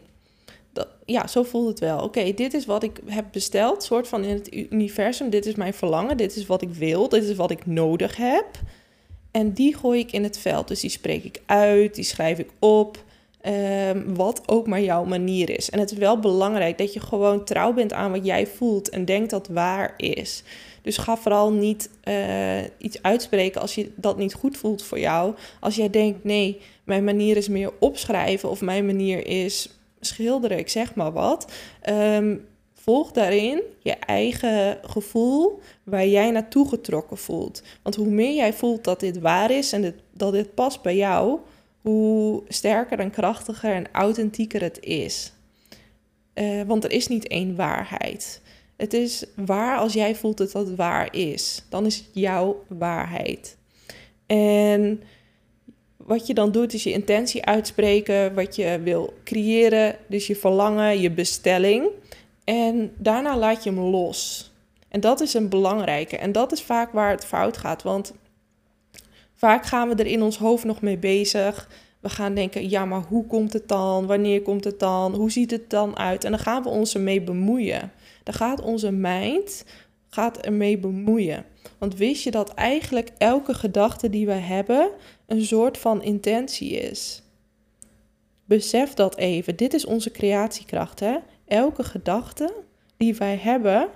Dat, 0.71 0.87
ja, 1.05 1.27
zo 1.27 1.43
voelt 1.43 1.67
het 1.67 1.79
wel. 1.79 1.99
Oké, 1.99 2.33
dit 2.33 2.53
is 2.53 2.65
wat 2.65 2.83
ik 2.83 2.99
heb 3.05 3.25
besteld, 3.31 3.83
soort 3.83 4.07
van 4.07 4.23
in 4.23 4.33
het 4.33 4.53
universum. 4.53 5.29
Dit 5.29 5.45
is 5.45 5.55
mijn 5.55 5.73
verlangen, 5.73 6.17
dit 6.17 6.35
is 6.35 6.45
wat 6.45 6.61
ik 6.61 6.69
wil, 6.69 7.09
dit 7.09 7.23
is 7.23 7.35
wat 7.35 7.51
ik 7.51 7.65
nodig 7.65 8.17
heb. 8.17 8.47
En 9.31 9.53
die 9.53 9.75
gooi 9.75 9.99
ik 9.99 10.11
in 10.11 10.23
het 10.23 10.37
veld. 10.37 10.67
Dus 10.67 10.79
die 10.79 10.89
spreek 10.89 11.23
ik 11.23 11.41
uit, 11.45 11.95
die 11.95 12.03
schrijf 12.03 12.39
ik 12.39 12.49
op. 12.59 13.03
Ehm, 13.41 14.13
wat 14.13 14.41
ook 14.45 14.67
maar 14.67 14.81
jouw 14.81 15.03
manier 15.03 15.49
is. 15.49 15.69
En 15.69 15.79
het 15.79 15.91
is 15.91 15.97
wel 15.97 16.19
belangrijk 16.19 16.77
dat 16.77 16.93
je 16.93 16.99
gewoon 16.99 17.45
trouw 17.45 17.73
bent 17.73 17.93
aan 17.93 18.11
wat 18.11 18.25
jij 18.25 18.47
voelt 18.47 18.89
en 18.89 19.05
denkt 19.05 19.29
dat 19.29 19.47
waar 19.47 19.93
is. 19.97 20.43
Dus 20.83 20.97
ga 20.97 21.17
vooral 21.17 21.51
niet 21.51 21.89
uh, 22.03 22.61
iets 22.77 23.01
uitspreken 23.01 23.61
als 23.61 23.75
je 23.75 23.91
dat 23.95 24.17
niet 24.17 24.33
goed 24.33 24.57
voelt 24.57 24.83
voor 24.83 24.99
jou. 24.99 25.35
Als 25.59 25.75
jij 25.75 25.89
denkt, 25.89 26.23
nee, 26.23 26.61
mijn 26.83 27.03
manier 27.03 27.37
is 27.37 27.47
meer 27.47 27.71
opschrijven 27.79 28.49
of 28.49 28.61
mijn 28.61 28.85
manier 28.85 29.27
is 29.27 29.69
schilderen, 29.99 30.57
ik 30.57 30.69
zeg 30.69 30.95
maar 30.95 31.11
wat. 31.11 31.51
Um, 31.89 32.45
volg 32.73 33.11
daarin 33.11 33.61
je 33.79 33.91
eigen 33.91 34.79
gevoel 34.81 35.59
waar 35.83 36.07
jij 36.07 36.31
naartoe 36.31 36.69
getrokken 36.69 37.17
voelt. 37.17 37.63
Want 37.83 37.95
hoe 37.95 38.09
meer 38.09 38.35
jij 38.35 38.53
voelt 38.53 38.83
dat 38.83 38.99
dit 38.99 39.19
waar 39.19 39.51
is 39.51 39.73
en 39.73 39.95
dat 40.13 40.31
dit 40.31 40.53
past 40.53 40.81
bij 40.81 40.95
jou, 40.95 41.39
hoe 41.81 42.43
sterker 42.47 42.99
en 42.99 43.11
krachtiger 43.11 43.73
en 43.73 43.91
authentieker 43.91 44.61
het 44.61 44.79
is. 44.79 45.33
Uh, 46.35 46.61
want 46.61 46.83
er 46.83 46.91
is 46.91 47.07
niet 47.07 47.27
één 47.27 47.55
waarheid. 47.55 48.41
Het 48.77 48.93
is 48.93 49.25
waar 49.35 49.77
als 49.77 49.93
jij 49.93 50.15
voelt 50.15 50.37
dat 50.37 50.51
dat 50.51 50.75
waar 50.75 51.15
is. 51.15 51.63
Dan 51.69 51.85
is 51.85 51.97
het 51.97 52.09
jouw 52.13 52.63
waarheid. 52.67 53.57
En 54.25 55.01
wat 55.97 56.27
je 56.27 56.33
dan 56.33 56.51
doet, 56.51 56.73
is 56.73 56.83
je 56.83 56.91
intentie 56.91 57.45
uitspreken, 57.45 58.33
wat 58.33 58.55
je 58.55 58.79
wil 58.83 59.13
creëren, 59.23 59.95
dus 60.07 60.27
je 60.27 60.35
verlangen, 60.35 60.99
je 60.99 61.11
bestelling. 61.11 61.87
En 62.43 62.93
daarna 62.97 63.37
laat 63.37 63.63
je 63.63 63.69
hem 63.69 63.79
los. 63.79 64.51
En 64.87 64.99
dat 64.99 65.21
is 65.21 65.33
een 65.33 65.49
belangrijke. 65.49 66.17
En 66.17 66.31
dat 66.31 66.51
is 66.51 66.61
vaak 66.61 66.91
waar 66.91 67.11
het 67.11 67.25
fout 67.25 67.57
gaat. 67.57 67.83
Want 67.83 68.13
vaak 69.33 69.65
gaan 69.65 69.89
we 69.89 69.95
er 69.95 70.05
in 70.05 70.21
ons 70.21 70.37
hoofd 70.37 70.63
nog 70.63 70.81
mee 70.81 70.97
bezig. 70.97 71.69
We 71.99 72.09
gaan 72.09 72.33
denken, 72.33 72.69
ja, 72.69 72.85
maar 72.85 73.01
hoe 73.01 73.25
komt 73.25 73.53
het 73.53 73.67
dan? 73.67 74.05
Wanneer 74.05 74.41
komt 74.41 74.63
het 74.63 74.79
dan? 74.79 75.15
Hoe 75.15 75.31
ziet 75.31 75.51
het 75.51 75.69
dan 75.69 75.97
uit? 75.97 76.23
En 76.23 76.31
dan 76.31 76.39
gaan 76.39 76.63
we 76.63 76.69
ons 76.69 76.93
ermee 76.93 77.21
bemoeien. 77.21 77.91
Dan 78.23 78.33
gaat 78.33 78.61
onze 78.61 78.91
mind 78.91 79.65
gaat 80.09 80.37
ermee 80.37 80.77
bemoeien. 80.77 81.45
Want 81.77 81.95
wist 81.95 82.23
je 82.23 82.31
dat 82.31 82.53
eigenlijk 82.53 83.09
elke 83.17 83.53
gedachte 83.53 84.09
die 84.09 84.25
we 84.25 84.31
hebben 84.31 84.89
een 85.25 85.45
soort 85.45 85.77
van 85.77 86.03
intentie 86.03 86.71
is? 86.71 87.23
Besef 88.45 88.93
dat 88.93 89.17
even. 89.17 89.55
Dit 89.55 89.73
is 89.73 89.85
onze 89.85 90.11
creatiekracht. 90.11 90.99
Hè? 90.99 91.15
Elke 91.45 91.83
gedachte 91.83 92.53
die 92.97 93.15
wij 93.15 93.35
hebben 93.35 93.87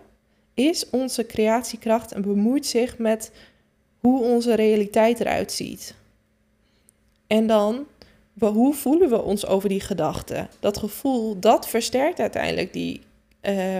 is 0.53 0.89
onze 0.89 1.25
creatiekracht 1.25 2.11
en 2.11 2.21
bemoeit 2.21 2.65
zich 2.65 2.97
met 2.97 3.31
hoe 3.99 4.23
onze 4.23 4.53
realiteit 4.53 5.19
eruit 5.19 5.51
ziet. 5.51 5.95
En 7.27 7.47
dan, 7.47 7.85
hoe 8.39 8.73
voelen 8.73 9.09
we 9.09 9.21
ons 9.21 9.45
over 9.45 9.69
die 9.69 9.79
gedachte? 9.79 10.47
Dat 10.59 10.77
gevoel, 10.77 11.39
dat 11.39 11.67
versterkt 11.67 12.19
uiteindelijk 12.19 12.73
die, 12.73 13.01
uh, 13.41 13.79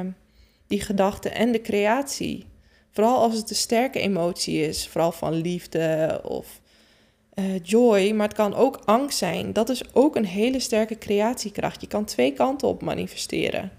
die 0.68 0.82
gedachte 0.82 1.30
en 1.30 1.52
de 1.52 1.62
creatie. 1.62 2.46
Vooral 2.92 3.18
als 3.18 3.36
het 3.36 3.50
een 3.50 3.56
sterke 3.56 4.00
emotie 4.00 4.62
is, 4.62 4.88
vooral 4.88 5.12
van 5.12 5.34
liefde 5.34 6.22
of 6.24 6.62
uh, 7.40 7.64
joy, 7.64 8.12
maar 8.12 8.28
het 8.28 8.38
kan 8.38 8.54
ook 8.54 8.80
angst 8.86 9.18
zijn. 9.18 9.54
Dat 9.54 9.70
is 9.70 9.94
ook 9.94 10.16
een 10.16 10.26
hele 10.26 10.60
sterke 10.60 10.98
creatiekracht. 10.98 11.82
Je 11.82 11.88
kan 11.88 12.06
twee 12.06 12.34
kanten 12.34 12.68
op 12.68 12.82
manifesteren: 12.82 13.72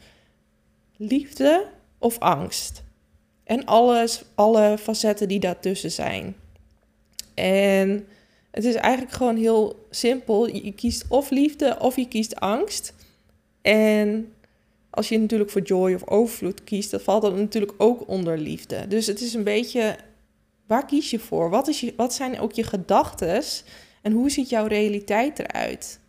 liefde 0.96 1.66
of 1.98 2.18
angst. 2.18 2.82
En 3.44 3.64
alles, 3.64 4.22
alle 4.34 4.78
facetten 4.78 5.28
die 5.28 5.40
daartussen 5.40 5.90
zijn. 5.90 6.36
En 7.34 8.06
het 8.50 8.64
is 8.64 8.74
eigenlijk 8.74 9.14
gewoon 9.14 9.36
heel 9.36 9.86
simpel. 9.90 10.46
Je 10.46 10.72
kiest 10.72 11.04
of 11.08 11.30
liefde 11.30 11.76
of 11.80 11.96
je 11.96 12.08
kiest 12.08 12.36
angst. 12.36 12.94
En 13.62 14.32
als 14.90 15.08
je 15.08 15.18
natuurlijk 15.18 15.50
voor 15.50 15.62
joy 15.62 15.94
of 15.94 16.08
overvloed 16.08 16.64
kiest, 16.64 16.90
dan 16.90 17.00
valt 17.00 17.22
dat 17.22 17.36
natuurlijk 17.36 17.72
ook 17.76 18.08
onder 18.08 18.38
liefde. 18.38 18.86
Dus 18.88 19.06
het 19.06 19.20
is 19.20 19.34
een 19.34 19.44
beetje, 19.44 19.96
waar 20.66 20.86
kies 20.86 21.10
je 21.10 21.18
voor? 21.18 21.50
Wat, 21.50 21.68
is 21.68 21.80
je, 21.80 21.94
wat 21.96 22.14
zijn 22.14 22.40
ook 22.40 22.52
je 22.52 22.62
gedachten? 22.62 23.42
En 24.02 24.12
hoe 24.12 24.30
ziet 24.30 24.48
jouw 24.48 24.66
realiteit 24.66 25.38
eruit? 25.38 26.00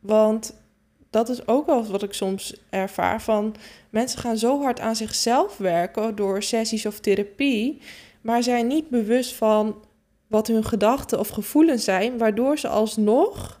Want 0.00 0.62
dat 1.10 1.28
is 1.28 1.46
ook 1.46 1.66
wel 1.66 1.84
wat 1.84 2.02
ik 2.02 2.12
soms 2.12 2.54
ervaar 2.70 3.22
van 3.22 3.54
mensen 3.90 4.18
gaan 4.18 4.38
zo 4.38 4.60
hard 4.62 4.80
aan 4.80 4.96
zichzelf 4.96 5.56
werken 5.56 6.16
door 6.16 6.42
sessies 6.42 6.86
of 6.86 7.00
therapie, 7.00 7.80
maar 8.20 8.42
zijn 8.42 8.66
niet 8.66 8.88
bewust 8.88 9.34
van 9.34 9.82
wat 10.26 10.46
hun 10.46 10.64
gedachten 10.64 11.18
of 11.18 11.28
gevoelens 11.28 11.84
zijn, 11.84 12.18
waardoor 12.18 12.58
ze 12.58 12.68
alsnog 12.68 13.60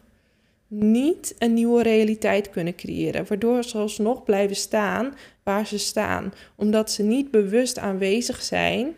niet 0.78 1.34
een 1.38 1.54
nieuwe 1.54 1.82
realiteit 1.82 2.50
kunnen 2.50 2.74
creëren. 2.74 3.24
Waardoor 3.28 3.64
ze 3.64 3.78
alsnog 3.78 4.24
blijven 4.24 4.56
staan 4.56 5.14
waar 5.42 5.66
ze 5.66 5.78
staan. 5.78 6.32
Omdat 6.56 6.90
ze 6.90 7.02
niet 7.02 7.30
bewust 7.30 7.78
aanwezig 7.78 8.42
zijn 8.42 8.94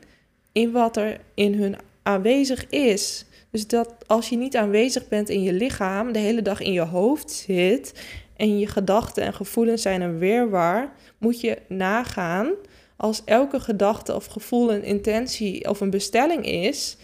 in 0.52 0.72
wat 0.72 0.96
er 0.96 1.20
in 1.34 1.54
hun 1.54 1.76
aanwezig 2.02 2.66
is. 2.68 3.24
Dus 3.50 3.66
dat 3.66 3.94
als 4.06 4.28
je 4.28 4.36
niet 4.36 4.56
aanwezig 4.56 5.08
bent 5.08 5.28
in 5.28 5.42
je 5.42 5.52
lichaam, 5.52 6.12
de 6.12 6.18
hele 6.18 6.42
dag 6.42 6.60
in 6.60 6.72
je 6.72 6.80
hoofd 6.80 7.30
zit 7.30 7.92
en 8.36 8.58
je 8.58 8.66
gedachten 8.66 9.22
en 9.22 9.34
gevoelens 9.34 9.82
zijn 9.82 10.00
een 10.00 10.18
weerwaar, 10.18 10.92
moet 11.18 11.40
je 11.40 11.58
nagaan 11.68 12.52
als 12.96 13.22
elke 13.24 13.60
gedachte 13.60 14.14
of 14.14 14.26
gevoel 14.26 14.72
een 14.72 14.84
intentie 14.84 15.68
of 15.68 15.80
een 15.80 15.90
bestelling 15.90 16.46
is. 16.46 16.96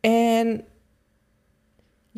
En 0.00 0.64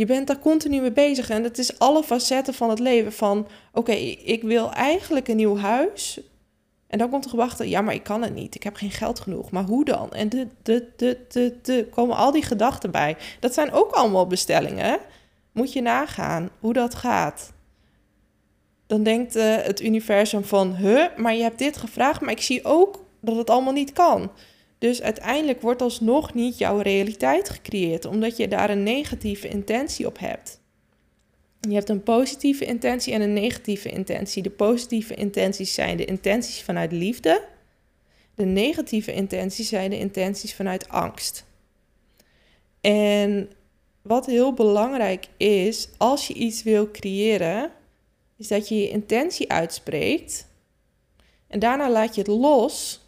je 0.02 0.08
bent 0.08 0.26
daar 0.26 0.38
continu 0.38 0.80
mee 0.80 0.92
bezig 0.92 1.30
en 1.30 1.44
het 1.44 1.58
is 1.58 1.78
alle 1.78 2.02
facetten 2.02 2.54
van 2.54 2.70
het 2.70 2.78
leven. 2.78 3.12
Van 3.12 3.48
oké, 3.72 3.92
ik 3.92 4.42
wil 4.42 4.72
eigenlijk 4.72 5.28
een 5.28 5.36
nieuw 5.36 5.56
huis. 5.56 6.20
En 6.86 6.98
dan 6.98 7.10
komt 7.10 7.24
er 7.24 7.30
gewachten, 7.30 7.68
ja, 7.68 7.80
maar 7.80 7.94
ik 7.94 8.02
kan 8.02 8.22
het 8.22 8.34
niet. 8.34 8.54
Ik 8.54 8.62
heb 8.62 8.76
geen 8.76 8.90
geld 8.90 9.20
genoeg. 9.20 9.50
Maar 9.50 9.64
hoe 9.64 9.84
dan? 9.84 10.12
En 10.12 10.28
de, 10.28 10.46
de, 10.62 10.88
de, 10.96 11.18
de, 11.28 11.58
de, 11.62 11.86
komen 11.90 12.16
al 12.16 12.32
die 12.32 12.42
gedachten 12.42 12.90
bij. 12.90 13.16
Dat 13.40 13.54
zijn 13.54 13.72
ook 13.72 13.90
allemaal 13.90 14.26
bestellingen. 14.26 14.98
Moet 15.52 15.72
je 15.72 15.82
nagaan 15.82 16.50
hoe 16.60 16.72
dat 16.72 16.94
gaat. 16.94 17.52
Dan 18.86 19.02
denkt 19.02 19.36
uh, 19.36 19.56
het 19.56 19.82
universum 19.82 20.44
van, 20.44 20.76
huh, 20.76 21.04
maar 21.16 21.34
je 21.34 21.42
hebt 21.42 21.58
dit 21.58 21.76
gevraagd, 21.76 22.20
maar 22.20 22.30
ik 22.30 22.42
zie 22.42 22.64
ook 22.64 23.04
dat 23.20 23.36
het 23.36 23.50
allemaal 23.50 23.72
niet 23.72 23.92
kan. 23.92 24.30
Dus 24.82 25.02
uiteindelijk 25.02 25.60
wordt 25.60 25.82
alsnog 25.82 26.34
niet 26.34 26.58
jouw 26.58 26.78
realiteit 26.78 27.48
gecreëerd, 27.48 28.04
omdat 28.04 28.36
je 28.36 28.48
daar 28.48 28.70
een 28.70 28.82
negatieve 28.82 29.48
intentie 29.48 30.06
op 30.06 30.18
hebt. 30.18 30.60
Je 31.60 31.74
hebt 31.74 31.88
een 31.88 32.02
positieve 32.02 32.64
intentie 32.64 33.12
en 33.12 33.20
een 33.20 33.32
negatieve 33.32 33.88
intentie. 33.88 34.42
De 34.42 34.50
positieve 34.50 35.14
intenties 35.14 35.74
zijn 35.74 35.96
de 35.96 36.04
intenties 36.04 36.62
vanuit 36.62 36.92
liefde. 36.92 37.44
De 38.34 38.44
negatieve 38.44 39.12
intenties 39.12 39.68
zijn 39.68 39.90
de 39.90 39.98
intenties 39.98 40.54
vanuit 40.54 40.88
angst. 40.88 41.44
En 42.80 43.50
wat 44.02 44.26
heel 44.26 44.52
belangrijk 44.52 45.26
is, 45.36 45.88
als 45.96 46.26
je 46.26 46.34
iets 46.34 46.62
wil 46.62 46.90
creëren, 46.90 47.70
is 48.36 48.48
dat 48.48 48.68
je 48.68 48.78
je 48.78 48.90
intentie 48.90 49.52
uitspreekt. 49.52 50.46
En 51.46 51.58
daarna 51.58 51.90
laat 51.90 52.14
je 52.14 52.20
het 52.20 52.30
los 52.30 53.01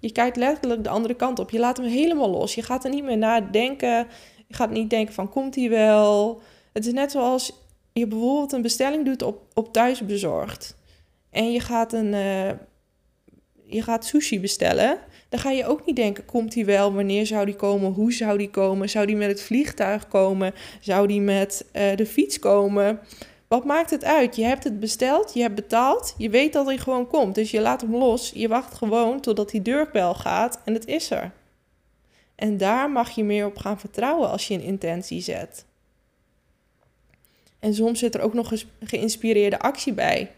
je 0.00 0.12
kijkt 0.12 0.36
letterlijk 0.36 0.84
de 0.84 0.88
andere 0.88 1.14
kant 1.14 1.38
op. 1.38 1.50
Je 1.50 1.58
laat 1.58 1.76
hem 1.76 1.86
helemaal 1.86 2.30
los. 2.30 2.54
Je 2.54 2.62
gaat 2.62 2.84
er 2.84 2.90
niet 2.90 3.04
meer 3.04 3.18
nadenken. 3.18 4.06
Je 4.46 4.54
gaat 4.54 4.70
niet 4.70 4.90
denken 4.90 5.14
van 5.14 5.28
komt 5.28 5.54
hij 5.54 5.68
wel. 5.68 6.40
Het 6.72 6.86
is 6.86 6.92
net 6.92 7.10
zoals 7.10 7.52
je 7.92 8.06
bijvoorbeeld 8.06 8.52
een 8.52 8.62
bestelling 8.62 9.04
doet 9.04 9.22
op, 9.22 9.42
op 9.54 9.72
thuisbezorgd. 9.72 10.76
En 11.30 11.52
je 11.52 11.60
gaat 11.60 11.92
een 11.92 12.12
uh, 12.12 12.50
je 13.70 13.82
gaat 13.82 14.04
sushi 14.04 14.40
bestellen. 14.40 14.98
Dan 15.28 15.40
ga 15.40 15.50
je 15.50 15.66
ook 15.66 15.86
niet 15.86 15.96
denken, 15.96 16.24
komt 16.24 16.54
hij 16.54 16.64
wel? 16.64 16.94
Wanneer 16.94 17.26
zou 17.26 17.44
die 17.44 17.56
komen? 17.56 17.92
Hoe 17.92 18.12
zou 18.12 18.38
die 18.38 18.50
komen? 18.50 18.88
Zou 18.88 19.06
die 19.06 19.16
met 19.16 19.28
het 19.28 19.42
vliegtuig 19.42 20.08
komen? 20.08 20.54
Zou 20.80 21.06
die 21.06 21.20
met 21.20 21.64
uh, 21.72 21.96
de 21.96 22.06
fiets 22.06 22.38
komen? 22.38 23.00
Wat 23.50 23.64
maakt 23.64 23.90
het 23.90 24.04
uit? 24.04 24.36
Je 24.36 24.44
hebt 24.44 24.64
het 24.64 24.80
besteld, 24.80 25.34
je 25.34 25.40
hebt 25.40 25.54
betaald, 25.54 26.14
je 26.18 26.30
weet 26.30 26.52
dat 26.52 26.66
hij 26.66 26.78
gewoon 26.78 27.06
komt. 27.06 27.34
Dus 27.34 27.50
je 27.50 27.60
laat 27.60 27.80
hem 27.80 27.96
los, 27.96 28.30
je 28.34 28.48
wacht 28.48 28.74
gewoon 28.74 29.20
totdat 29.20 29.50
die 29.50 29.62
deurbel 29.62 30.14
gaat 30.14 30.60
en 30.64 30.74
het 30.74 30.86
is 30.86 31.10
er. 31.10 31.32
En 32.34 32.56
daar 32.56 32.90
mag 32.90 33.10
je 33.10 33.24
meer 33.24 33.46
op 33.46 33.56
gaan 33.56 33.80
vertrouwen 33.80 34.30
als 34.30 34.48
je 34.48 34.54
een 34.54 34.62
intentie 34.62 35.20
zet. 35.20 35.64
En 37.58 37.74
soms 37.74 37.98
zit 37.98 38.14
er 38.14 38.20
ook 38.20 38.34
nog 38.34 38.50
eens 38.50 38.66
geïnspireerde 38.80 39.58
actie 39.58 39.92
bij. 39.92 40.30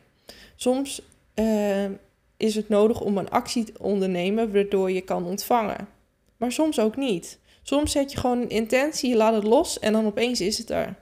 Soms 0.57 1.03
uh, 1.35 1.85
is 2.37 2.55
het 2.55 2.69
nodig 2.69 3.01
om 3.01 3.19
een 3.19 3.31
actie 3.31 3.65
te 3.65 3.73
ondernemen 3.79 4.53
waardoor 4.53 4.91
je 4.91 5.01
kan 5.01 5.25
ontvangen. 5.25 5.89
Maar 6.37 6.53
soms 6.53 6.79
ook 6.79 6.97
niet. 6.97 7.39
Soms 7.63 7.93
zet 7.93 8.13
je 8.13 8.19
gewoon 8.19 8.41
een 8.41 8.49
intentie, 8.49 9.11
je 9.11 9.17
laat 9.17 9.35
het 9.35 9.45
los 9.45 9.79
en 9.79 9.93
dan 9.93 10.07
opeens 10.07 10.41
is 10.41 10.59
het 10.59 10.71
er. 10.71 11.01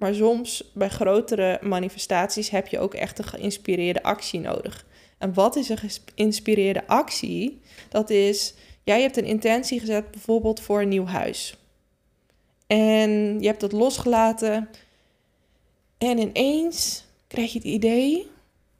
Maar 0.00 0.14
soms 0.14 0.70
bij 0.74 0.88
grotere 0.88 1.58
manifestaties 1.62 2.50
heb 2.50 2.66
je 2.66 2.78
ook 2.78 2.94
echt 2.94 3.18
een 3.18 3.24
geïnspireerde 3.24 4.02
actie 4.02 4.40
nodig. 4.40 4.86
En 5.18 5.34
wat 5.34 5.56
is 5.56 5.68
een 5.68 5.78
geïnspireerde 5.78 6.86
actie? 6.86 7.60
Dat 7.88 8.10
is, 8.10 8.54
jij 8.84 9.02
hebt 9.02 9.16
een 9.16 9.24
intentie 9.24 9.80
gezet 9.80 10.10
bijvoorbeeld 10.10 10.60
voor 10.60 10.80
een 10.80 10.88
nieuw 10.88 11.06
huis. 11.06 11.56
En 12.66 13.40
je 13.40 13.46
hebt 13.46 13.62
het 13.62 13.72
losgelaten. 13.72 14.68
En 15.98 16.18
ineens 16.18 17.04
krijg 17.26 17.52
je 17.52 17.58
het 17.58 17.66
idee, 17.66 18.26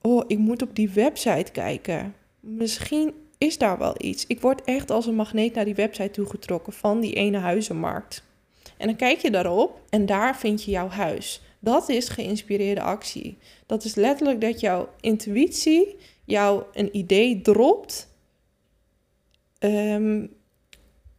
oh, 0.01 0.25
ik 0.27 0.39
moet 0.39 0.63
op 0.63 0.75
die 0.75 0.91
website 0.91 1.53
kijken. 1.53 2.15
Misschien 2.41 3.15
is 3.39 3.59
daar 3.59 3.79
wel 3.79 3.95
iets. 3.99 4.27
Ik 4.27 4.41
word 4.41 4.65
echt 4.65 4.91
als 4.91 5.07
een 5.07 5.15
magneet 5.15 5.55
naar 5.55 5.65
die 5.65 5.75
website 5.75 6.11
toegetrokken 6.11 6.73
van 6.73 7.01
die 7.01 7.15
ene 7.15 7.39
huizenmarkt. 7.39 8.23
En 8.81 8.87
dan 8.87 8.97
kijk 8.97 9.19
je 9.19 9.31
daarop 9.31 9.81
en 9.89 10.07
daar 10.07 10.37
vind 10.37 10.65
je 10.65 10.71
jouw 10.71 10.89
huis. 10.89 11.43
Dat 11.59 11.89
is 11.89 12.09
geïnspireerde 12.09 12.81
actie. 12.81 13.39
Dat 13.67 13.85
is 13.85 13.95
letterlijk 13.95 14.41
dat 14.41 14.61
jouw 14.61 14.89
intuïtie 15.01 15.97
jou 16.25 16.63
een 16.73 16.97
idee 16.97 17.41
dropt. 17.41 18.09
Ehm, 19.59 20.27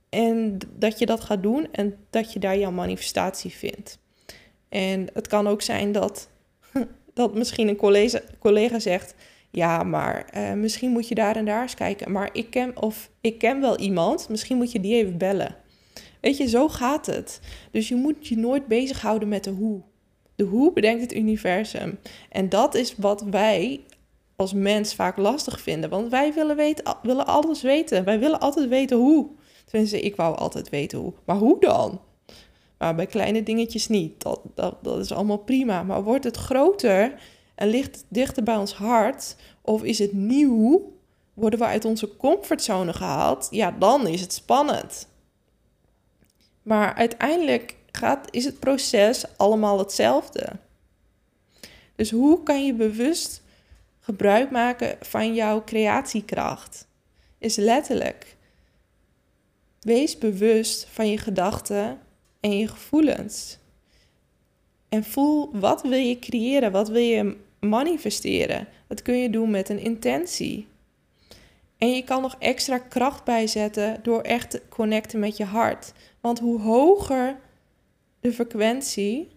en 0.09 0.57
dat 0.77 0.99
je 0.99 1.05
dat 1.05 1.21
gaat 1.21 1.43
doen 1.43 1.67
en 1.71 1.97
dat 2.09 2.33
je 2.33 2.39
daar 2.39 2.57
jouw 2.57 2.71
manifestatie 2.71 3.51
vindt. 3.51 3.99
En 4.69 5.07
het 5.13 5.27
kan 5.27 5.47
ook 5.47 5.61
zijn 5.61 5.91
dat, 5.91 6.29
dat 7.13 7.35
misschien 7.35 7.67
een 7.67 7.75
collega, 7.75 8.21
collega 8.39 8.79
zegt: 8.79 9.15
Ja, 9.49 9.83
maar 9.83 10.25
eh, 10.25 10.53
misschien 10.53 10.91
moet 10.91 11.07
je 11.07 11.15
daar 11.15 11.35
en 11.35 11.45
daar 11.45 11.61
eens 11.61 11.75
kijken. 11.75 12.11
Maar 12.11 12.29
ik 12.33 12.49
ken, 12.49 12.81
of 12.81 13.09
ik 13.21 13.37
ken 13.37 13.61
wel 13.61 13.77
iemand, 13.77 14.29
misschien 14.29 14.57
moet 14.57 14.71
je 14.71 14.79
die 14.79 14.95
even 14.95 15.17
bellen. 15.17 15.60
Weet 16.21 16.37
je, 16.37 16.47
zo 16.47 16.67
gaat 16.67 17.05
het. 17.05 17.39
Dus 17.71 17.87
je 17.87 17.95
moet 17.95 18.27
je 18.27 18.37
nooit 18.37 18.67
bezighouden 18.67 19.27
met 19.27 19.43
de 19.43 19.49
hoe. 19.49 19.81
De 20.35 20.43
hoe 20.43 20.73
bedenkt 20.73 21.01
het 21.01 21.13
universum. 21.13 21.99
En 22.29 22.49
dat 22.49 22.75
is 22.75 22.95
wat 22.95 23.21
wij 23.21 23.81
als 24.35 24.53
mens 24.53 24.95
vaak 24.95 25.17
lastig 25.17 25.61
vinden. 25.61 25.89
Want 25.89 26.11
wij 26.11 26.33
willen, 26.33 26.55
weten, 26.55 26.95
willen 27.01 27.25
alles 27.25 27.61
weten. 27.61 28.03
Wij 28.03 28.19
willen 28.19 28.39
altijd 28.39 28.69
weten 28.69 28.97
hoe. 28.97 29.29
Tenminste, 29.65 30.01
ik 30.01 30.15
wou 30.15 30.37
altijd 30.37 30.69
weten 30.69 30.99
hoe. 30.99 31.13
Maar 31.25 31.37
hoe 31.37 31.59
dan? 31.59 32.01
Maar 32.77 32.95
bij 32.95 33.05
kleine 33.05 33.43
dingetjes 33.43 33.87
niet. 33.87 34.21
Dat, 34.21 34.41
dat, 34.55 34.75
dat 34.83 34.99
is 34.99 35.11
allemaal 35.11 35.37
prima. 35.37 35.83
Maar 35.83 36.03
wordt 36.03 36.23
het 36.23 36.37
groter 36.37 37.21
en 37.55 37.67
ligt 37.67 38.05
dichter 38.07 38.43
bij 38.43 38.55
ons 38.55 38.73
hart? 38.73 39.35
Of 39.61 39.83
is 39.83 39.99
het 39.99 40.13
nieuw? 40.13 40.91
Worden 41.33 41.59
we 41.59 41.65
uit 41.65 41.85
onze 41.85 42.17
comfortzone 42.17 42.93
gehaald? 42.93 43.47
Ja, 43.51 43.75
dan 43.79 44.07
is 44.07 44.21
het 44.21 44.33
spannend. 44.33 45.09
Maar 46.61 46.93
uiteindelijk 46.93 47.75
gaat, 47.91 48.27
is 48.31 48.45
het 48.45 48.59
proces 48.59 49.37
allemaal 49.37 49.77
hetzelfde. 49.77 50.49
Dus 51.95 52.11
hoe 52.11 52.43
kan 52.43 52.65
je 52.65 52.73
bewust 52.73 53.41
gebruik 53.99 54.51
maken 54.51 54.97
van 55.01 55.33
jouw 55.33 55.63
creatiekracht? 55.63 56.87
Is 57.37 57.55
letterlijk. 57.55 58.35
Wees 59.79 60.17
bewust 60.17 60.87
van 60.91 61.09
je 61.09 61.17
gedachten 61.17 61.99
en 62.39 62.57
je 62.57 62.67
gevoelens. 62.67 63.57
En 64.89 65.03
voel 65.03 65.49
wat 65.53 65.81
wil 65.81 65.91
je 65.91 66.19
creëren, 66.19 66.71
wat 66.71 66.89
wil 66.89 67.01
je 67.01 67.37
manifesteren. 67.59 68.67
Dat 68.87 69.01
kun 69.01 69.17
je 69.17 69.29
doen 69.29 69.49
met 69.49 69.69
een 69.69 69.79
intentie. 69.79 70.67
En 71.77 71.91
je 71.95 72.03
kan 72.03 72.21
nog 72.21 72.35
extra 72.39 72.77
kracht 72.77 73.23
bijzetten 73.23 73.99
door 74.03 74.21
echt 74.21 74.49
te 74.49 74.61
connecten 74.69 75.19
met 75.19 75.37
je 75.37 75.45
hart. 75.45 75.93
Want 76.21 76.39
hoe 76.39 76.59
hoger 76.61 77.39
de 78.19 78.33
frequentie, 78.33 79.29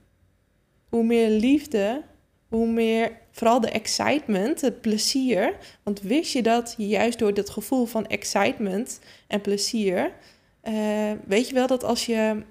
hoe 0.88 1.04
meer 1.04 1.28
liefde, 1.28 2.02
hoe 2.48 2.66
meer 2.66 3.20
vooral 3.30 3.60
de 3.60 3.70
excitement, 3.70 4.60
het 4.60 4.80
plezier. 4.80 5.56
Want 5.82 6.00
wist 6.00 6.32
je 6.32 6.42
dat 6.42 6.74
juist 6.78 7.18
door 7.18 7.34
dat 7.34 7.50
gevoel 7.50 7.84
van 7.84 8.06
excitement 8.06 9.00
en 9.26 9.40
plezier, 9.40 10.12
uh, 10.68 11.12
weet 11.26 11.48
je 11.48 11.54
wel 11.54 11.66
dat 11.66 11.84
als 11.84 12.06
je 12.06 12.42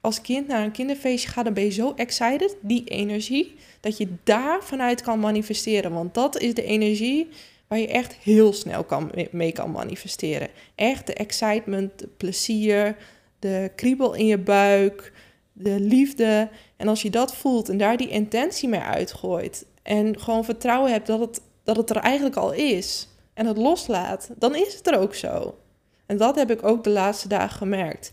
als 0.00 0.20
kind 0.20 0.46
naar 0.46 0.64
een 0.64 0.72
kinderfeestje 0.72 1.28
gaat, 1.28 1.44
dan 1.44 1.54
ben 1.54 1.64
je 1.64 1.70
zo 1.70 1.92
excited, 1.96 2.56
die 2.60 2.84
energie, 2.84 3.54
dat 3.80 3.96
je 3.96 4.08
daar 4.24 4.62
vanuit 4.62 5.02
kan 5.02 5.20
manifesteren. 5.20 5.92
Want 5.92 6.14
dat 6.14 6.38
is 6.38 6.54
de 6.54 6.64
energie 6.64 7.28
waar 7.68 7.78
je 7.78 7.88
echt 7.88 8.12
heel 8.12 8.52
snel 8.52 8.84
kan, 8.84 9.12
mee 9.30 9.52
kan 9.52 9.70
manifesteren. 9.70 10.48
Echt 10.74 11.06
de 11.06 11.14
excitement, 11.14 11.98
de 11.98 12.08
plezier, 12.16 12.96
de 13.42 13.70
kriebel 13.76 14.14
in 14.14 14.26
je 14.26 14.38
buik, 14.38 15.12
de 15.52 15.80
liefde. 15.80 16.48
En 16.76 16.88
als 16.88 17.02
je 17.02 17.10
dat 17.10 17.34
voelt 17.34 17.68
en 17.68 17.78
daar 17.78 17.96
die 17.96 18.08
intentie 18.08 18.68
mee 18.68 18.80
uitgooit 18.80 19.66
en 19.82 20.20
gewoon 20.20 20.44
vertrouwen 20.44 20.92
hebt 20.92 21.06
dat 21.06 21.20
het, 21.20 21.40
dat 21.64 21.76
het 21.76 21.90
er 21.90 21.96
eigenlijk 21.96 22.36
al 22.36 22.52
is 22.52 23.08
en 23.34 23.46
het 23.46 23.56
loslaat, 23.56 24.30
dan 24.38 24.54
is 24.54 24.74
het 24.74 24.86
er 24.86 24.98
ook 24.98 25.14
zo. 25.14 25.58
En 26.06 26.16
dat 26.16 26.36
heb 26.36 26.50
ik 26.50 26.64
ook 26.64 26.84
de 26.84 26.90
laatste 26.90 27.28
dagen 27.28 27.56
gemerkt. 27.56 28.12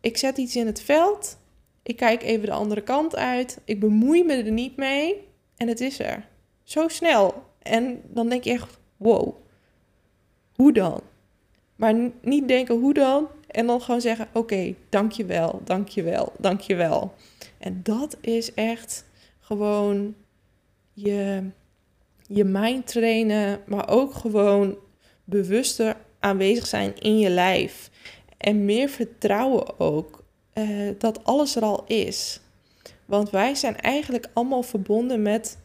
Ik 0.00 0.16
zet 0.16 0.38
iets 0.38 0.56
in 0.56 0.66
het 0.66 0.80
veld, 0.80 1.38
ik 1.82 1.96
kijk 1.96 2.22
even 2.22 2.46
de 2.46 2.52
andere 2.52 2.80
kant 2.80 3.16
uit, 3.16 3.58
ik 3.64 3.80
bemoei 3.80 4.24
me 4.24 4.34
er 4.34 4.52
niet 4.52 4.76
mee 4.76 5.28
en 5.56 5.68
het 5.68 5.80
is 5.80 5.98
er. 5.98 6.26
Zo 6.62 6.88
snel. 6.88 7.42
En 7.62 8.02
dan 8.04 8.28
denk 8.28 8.44
je 8.44 8.50
echt, 8.50 8.78
wow, 8.96 9.34
hoe 10.54 10.72
dan? 10.72 11.00
Maar 11.76 11.94
niet 12.20 12.48
denken 12.48 12.78
hoe 12.78 12.94
dan 12.94 13.28
en 13.48 13.66
dan 13.66 13.80
gewoon 13.82 14.00
zeggen, 14.00 14.26
oké, 14.28 14.38
okay, 14.38 14.76
dankjewel, 14.88 15.60
dankjewel, 15.64 16.32
dankjewel. 16.38 17.14
En 17.58 17.80
dat 17.82 18.16
is 18.20 18.54
echt 18.54 19.04
gewoon 19.40 20.14
je, 20.92 21.50
je 22.26 22.44
mind 22.44 22.86
trainen, 22.86 23.60
maar 23.66 23.88
ook 23.88 24.14
gewoon 24.14 24.76
bewuster 25.24 25.96
aanwezig 26.18 26.66
zijn 26.66 26.98
in 26.98 27.18
je 27.18 27.30
lijf. 27.30 27.90
En 28.36 28.64
meer 28.64 28.88
vertrouwen 28.88 29.80
ook 29.80 30.24
uh, 30.54 30.90
dat 30.98 31.24
alles 31.24 31.56
er 31.56 31.62
al 31.62 31.84
is. 31.86 32.40
Want 33.04 33.30
wij 33.30 33.54
zijn 33.54 33.76
eigenlijk 33.76 34.28
allemaal 34.32 34.62
verbonden 34.62 35.22
met 35.22 35.58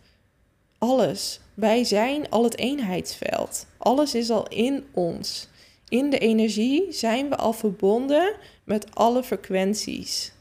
alles. 0.77 1.39
Wij 1.53 1.83
zijn 1.83 2.29
al 2.29 2.43
het 2.43 2.57
eenheidsveld. 2.57 3.67
Alles 3.77 4.15
is 4.15 4.29
al 4.29 4.47
in 4.47 4.85
ons. 4.91 5.47
In 5.93 6.09
de 6.09 6.17
energie 6.17 6.91
zijn 6.91 7.29
we 7.29 7.35
al 7.35 7.53
verbonden 7.53 8.33
met 8.63 8.95
alle 8.95 9.23
frequenties. 9.23 10.33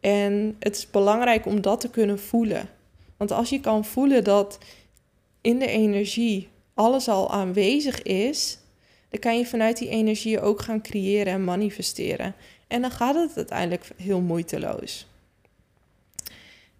En 0.00 0.56
het 0.58 0.76
is 0.76 0.90
belangrijk 0.90 1.46
om 1.46 1.60
dat 1.60 1.80
te 1.80 1.90
kunnen 1.90 2.18
voelen. 2.18 2.68
Want 3.16 3.30
als 3.30 3.50
je 3.50 3.60
kan 3.60 3.84
voelen 3.84 4.24
dat 4.24 4.58
in 5.40 5.58
de 5.58 5.66
energie 5.66 6.48
alles 6.74 7.08
al 7.08 7.30
aanwezig 7.30 8.02
is, 8.02 8.58
dan 9.08 9.20
kan 9.20 9.38
je 9.38 9.46
vanuit 9.46 9.78
die 9.78 9.88
energie 9.88 10.40
ook 10.40 10.60
gaan 10.60 10.82
creëren 10.82 11.32
en 11.32 11.44
manifesteren. 11.44 12.34
En 12.68 12.80
dan 12.80 12.90
gaat 12.90 13.14
het 13.14 13.36
uiteindelijk 13.36 13.90
heel 13.96 14.20
moeiteloos. 14.20 15.06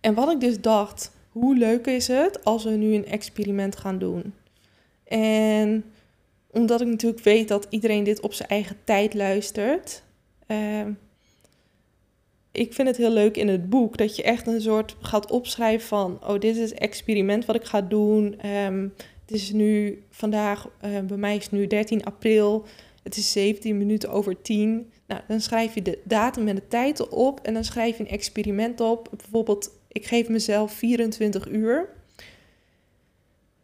En 0.01 0.15
wat 0.15 0.31
ik 0.31 0.41
dus 0.41 0.61
dacht, 0.61 1.13
hoe 1.31 1.57
leuk 1.57 1.87
is 1.87 2.09
het 2.09 2.45
als 2.45 2.65
we 2.65 2.71
nu 2.71 2.95
een 2.95 3.07
experiment 3.07 3.77
gaan 3.77 3.99
doen? 3.99 4.35
En 5.05 5.85
omdat 6.53 6.81
ik 6.81 6.87
natuurlijk 6.87 7.23
weet 7.23 7.49
dat 7.49 7.67
iedereen 7.71 8.05
dit 8.05 8.21
op 8.21 8.33
zijn 8.33 8.49
eigen 8.49 8.77
tijd 8.85 9.15
luistert. 9.15 10.03
Uh, 10.47 10.87
ik 12.53 12.75
vind 12.75 12.89
het 12.89 12.97
heel 12.97 13.11
leuk 13.11 13.37
in 13.37 13.49
het 13.49 13.71
boek 13.71 13.97
dat 13.97 14.17
je 14.17 14.23
echt 14.23 14.47
een 14.47 14.61
soort 14.61 14.97
gaat 15.01 15.31
opschrijven 15.31 15.89
van: 15.89 16.19
oh, 16.27 16.39
dit 16.39 16.57
is 16.57 16.71
het 16.71 16.79
experiment 16.79 17.45
wat 17.45 17.57
ik 17.57 17.65
ga 17.65 17.81
doen. 17.81 18.47
Um, 18.47 18.95
het 19.31 19.39
is 19.39 19.53
nu 19.53 20.03
vandaag, 20.11 20.69
uh, 20.85 21.01
bij 21.01 21.17
mij 21.17 21.37
is 21.37 21.43
het 21.43 21.53
nu 21.53 21.67
13 21.67 22.05
april. 22.05 22.65
Het 23.03 23.17
is 23.17 23.33
17 23.33 23.79
minuten 23.79 24.11
over 24.11 24.43
10. 24.43 24.91
Nou, 25.07 25.21
dan 25.29 25.41
schrijf 25.41 25.75
je 25.75 25.83
de 25.83 25.99
datum 26.05 26.49
en 26.49 26.55
de 26.55 26.69
tijd 26.69 27.09
op 27.09 27.41
en 27.41 27.55
dan 27.55 27.65
schrijf 27.65 27.97
je 27.97 28.03
een 28.03 28.11
experiment 28.11 28.81
op. 28.81 29.09
Bijvoorbeeld, 29.17 29.71
ik 29.89 30.07
geef 30.07 30.29
mezelf 30.29 30.73
24 30.73 31.49
uur. 31.49 31.89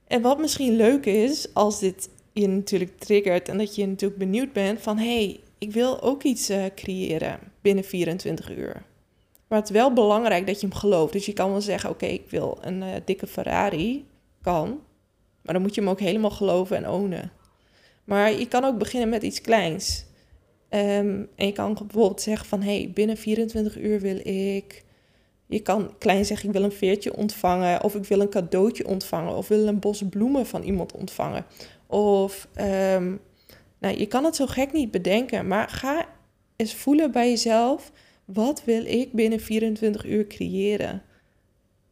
En 0.06 0.22
wat 0.22 0.38
misschien 0.38 0.76
leuk 0.76 1.06
is, 1.06 1.54
als 1.54 1.80
dit 1.80 2.08
je 2.40 2.48
natuurlijk 2.48 2.98
triggert 2.98 3.48
en 3.48 3.58
dat 3.58 3.74
je 3.74 3.86
natuurlijk 3.86 4.20
benieuwd 4.20 4.52
bent 4.52 4.80
van 4.80 4.98
hé, 4.98 5.04
hey, 5.04 5.40
ik 5.58 5.72
wil 5.72 6.02
ook 6.02 6.22
iets 6.22 6.50
uh, 6.50 6.64
creëren 6.74 7.38
binnen 7.60 7.84
24 7.84 8.50
uur. 8.50 8.82
Maar 9.48 9.58
het 9.58 9.68
is 9.68 9.74
wel 9.74 9.92
belangrijk 9.92 10.46
dat 10.46 10.60
je 10.60 10.66
hem 10.66 10.76
gelooft. 10.76 11.12
Dus 11.12 11.26
je 11.26 11.32
kan 11.32 11.50
wel 11.50 11.60
zeggen, 11.60 11.90
oké, 11.90 12.06
ik 12.06 12.30
wil 12.30 12.58
een 12.60 12.82
uh, 12.82 12.88
dikke 13.04 13.26
Ferrari. 13.26 14.04
Kan. 14.42 14.80
Maar 15.42 15.54
dan 15.54 15.62
moet 15.62 15.74
je 15.74 15.80
hem 15.80 15.90
ook 15.90 16.00
helemaal 16.00 16.30
geloven 16.30 16.76
en 16.76 16.88
ownen. 16.90 17.32
Maar 18.04 18.32
je 18.32 18.48
kan 18.48 18.64
ook 18.64 18.78
beginnen 18.78 19.08
met 19.08 19.22
iets 19.22 19.40
kleins. 19.40 20.04
Ehm, 20.68 21.22
en 21.34 21.46
je 21.46 21.52
kan 21.52 21.74
bijvoorbeeld 21.74 22.20
zeggen 22.20 22.46
van, 22.46 22.62
hey, 22.62 22.90
binnen 22.94 23.16
24 23.16 23.78
uur 23.78 24.00
wil 24.00 24.26
ik... 24.26 24.84
Je 25.48 25.60
kan 25.60 25.98
klein 25.98 26.24
zeggen, 26.24 26.48
ik 26.48 26.54
wil 26.54 26.64
een 26.64 26.72
veertje 26.72 27.16
ontvangen, 27.16 27.82
of 27.82 27.94
ik 27.94 28.04
wil 28.04 28.20
een 28.20 28.28
cadeautje 28.28 28.86
ontvangen, 28.86 29.36
of 29.36 29.48
wil 29.48 29.66
een 29.66 29.78
bos 29.78 30.02
bloemen 30.10 30.46
van 30.46 30.62
iemand 30.62 30.92
ontvangen. 30.92 31.44
Of, 31.86 32.48
ehm, 32.54 33.14
nou, 33.78 33.98
je 33.98 34.06
kan 34.06 34.24
het 34.24 34.36
zo 34.36 34.46
gek 34.46 34.72
niet 34.72 34.90
bedenken, 34.90 35.46
maar 35.46 35.68
ga 35.68 36.06
eens 36.56 36.74
voelen 36.74 37.12
bij 37.12 37.28
jezelf, 37.28 37.92
wat 38.24 38.64
wil 38.64 38.84
ik 38.84 39.12
binnen 39.12 39.40
24 39.40 40.04
uur 40.06 40.26
creëren? 40.26 41.02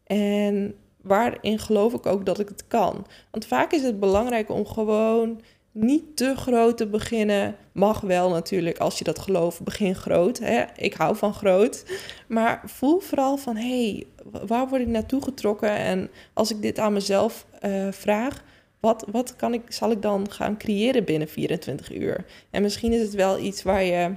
En 0.07 0.75
waarin 1.03 1.59
geloof 1.59 1.93
ik 1.93 2.07
ook 2.07 2.27
dat 2.27 2.39
ik 2.39 2.49
het 2.49 2.67
kan. 2.67 3.07
Want 3.31 3.47
vaak 3.47 3.73
is 3.73 3.83
het 3.83 4.01
belangrijk 4.01 4.51
om 4.51 4.67
gewoon 4.67 5.41
niet 5.75 6.17
te 6.17 6.37
groot 6.37 6.77
te 6.77 6.87
beginnen. 6.87 7.57
Mag 7.73 8.01
wel 8.01 8.31
natuurlijk, 8.31 8.79
als 8.79 8.99
je 8.99 9.05
dat 9.05 9.19
gelooft, 9.19 9.63
begin 9.63 9.95
groot. 9.95 10.39
Hè? 10.39 10.65
Ik 10.77 10.95
hou 10.95 11.17
van 11.17 11.35
groot. 11.35 11.85
Maar 12.29 12.63
voel 12.65 13.01
vooral 13.01 13.37
van, 13.37 13.57
hé, 13.57 13.91
hey, 13.91 14.07
waar 14.47 14.69
word 14.69 14.81
ik 14.81 14.87
naartoe 14.87 15.23
getrokken? 15.23 15.71
En 15.71 16.11
als 16.33 16.51
ik 16.51 16.63
dit 16.63 16.79
aan 16.79 16.93
mezelf 16.93 17.47
uh, 17.65 17.93
vraag, 17.93 18.45
wat, 18.85 19.07
wat 19.11 19.37
kan 19.37 19.55
ik, 19.55 19.63
zal 19.69 19.91
ik 19.91 20.03
dan 20.03 20.31
gaan 20.31 20.57
creëren 20.57 21.05
binnen 21.05 21.29
24 21.29 21.93
uur? 21.93 22.25
En 22.51 22.63
misschien 22.63 22.93
is 22.93 23.01
het 23.01 23.15
wel 23.15 23.39
iets 23.39 23.63
waar 23.63 23.83
je 23.83 24.15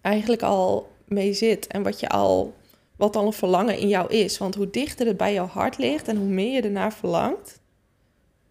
eigenlijk 0.00 0.42
al 0.42 0.88
mee 1.04 1.32
zit 1.32 1.66
en 1.66 1.82
wat 1.82 2.00
je 2.00 2.08
al 2.08 2.54
wat 2.96 3.16
al 3.16 3.26
een 3.26 3.32
verlangen 3.32 3.78
in 3.78 3.88
jou 3.88 4.10
is. 4.12 4.38
Want 4.38 4.54
hoe 4.54 4.70
dichter 4.70 5.06
het 5.06 5.16
bij 5.16 5.32
jouw 5.32 5.46
hart 5.46 5.78
ligt 5.78 6.08
en 6.08 6.16
hoe 6.16 6.28
meer 6.28 6.54
je 6.54 6.62
ernaar 6.62 6.92
verlangt, 6.92 7.60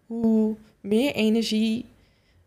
hoe 0.06 0.56
meer 0.80 1.12
energie, 1.14 1.84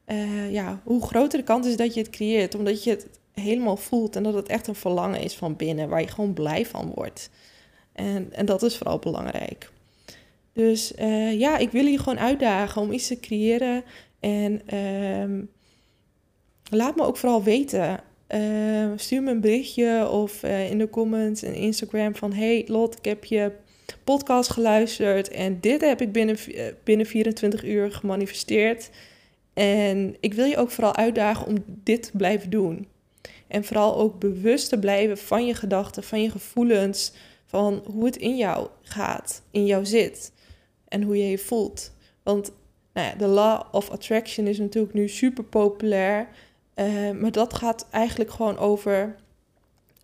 uh, 0.06 0.52
ja, 0.52 0.82
hoe 0.84 1.02
groter 1.02 1.40
de 1.40 1.46
kans 1.46 1.68
is 1.68 1.78
dat 1.78 1.94
je 1.94 2.00
het 2.00 2.10
creëert. 2.10 2.56
Omdat 2.56 2.84
je 2.84 2.90
het 2.90 3.08
helemaal 3.32 3.78
voelt 3.78 4.16
en 4.16 4.24
dat 4.24 4.34
het 4.34 4.48
echt 4.48 4.68
een 4.68 4.76
verlangen 4.76 5.22
is 5.22 5.36
van 5.36 5.56
binnen, 5.56 5.90
waar 5.90 6.02
je 6.02 6.08
gewoon 6.08 6.34
blij 6.34 6.66
van 6.66 6.92
wordt. 6.96 7.30
En, 7.94 8.34
en 8.34 8.46
dat 8.46 8.64
is 8.64 8.78
vooral 8.78 9.00
belangrijk. 9.00 9.72
Dus 10.54 10.94
uh, 11.00 11.40
ja, 11.40 11.58
ik 11.58 11.72
wil 11.72 11.86
je 11.86 11.98
gewoon 11.98 12.20
uitdagen 12.20 12.82
om 12.82 12.92
iets 12.92 13.08
te 13.08 13.20
creëren. 13.20 13.84
En 14.20 14.62
uh, 14.74 15.44
laat 16.70 16.96
me 16.96 17.04
ook 17.04 17.18
vooral 17.18 17.44
weten 17.44 18.04
uh, 18.36 18.92
stuur 18.96 19.24
me 19.24 19.32
een 19.32 19.42
berichtje 19.42 20.10
of 20.10 20.44
uh, 20.44 20.70
in 20.70 20.78
de 20.78 20.90
comments 20.90 21.44
en 21.44 21.54
Instagram 21.54 22.16
van... 22.16 22.34
Hey 22.34 22.64
Lot, 22.68 22.98
ik 22.98 23.06
heb 23.06 23.26
je 23.26 23.52
podcast 24.04 24.50
geluisterd 24.50 25.30
en 25.30 25.60
dit 25.60 25.82
heb 25.82 26.02
ik 26.02 26.12
binnen, 26.12 26.38
uh, 26.48 26.64
binnen 26.84 27.06
24 27.06 27.64
uur 27.64 27.92
gemanifesteerd. 27.92 28.90
En 29.54 30.16
ik 30.20 30.34
wil 30.34 30.46
je 30.46 30.58
ook 30.58 30.72
vooral 30.72 30.96
uitdagen 30.96 31.48
om 31.48 31.56
dit 31.66 32.04
te 32.04 32.18
blijven 32.18 32.50
doen. 32.50 32.88
En 33.48 33.64
vooral 33.64 33.98
ook 33.98 34.20
bewust 34.20 34.70
te 34.70 34.80
blijven 34.80 35.18
van 35.18 35.46
je 35.46 35.54
gedachten, 35.54 36.04
van 36.04 36.22
je 36.22 36.30
gevoelens... 36.30 37.14
van 37.46 37.84
hoe 37.86 38.06
het 38.06 38.18
in 38.18 38.38
jou 38.38 38.68
gaat, 38.82 39.42
in 39.52 39.66
jou 39.66 39.86
zit 39.86 40.32
en 40.92 41.04
hoe 41.04 41.18
je 41.18 41.30
je 41.30 41.38
voelt. 41.38 41.92
Want 42.24 42.52
nou 42.94 43.08
ja, 43.08 43.16
de 43.16 43.28
law 43.28 43.62
of 43.72 43.90
attraction 43.90 44.48
is 44.48 44.58
natuurlijk 44.58 44.94
nu 44.94 45.08
super 45.08 45.44
populair... 45.44 46.28
Uh, 46.76 47.12
maar 47.12 47.32
dat 47.32 47.54
gaat 47.54 47.88
eigenlijk 47.90 48.32
gewoon 48.32 48.58
over 48.58 49.16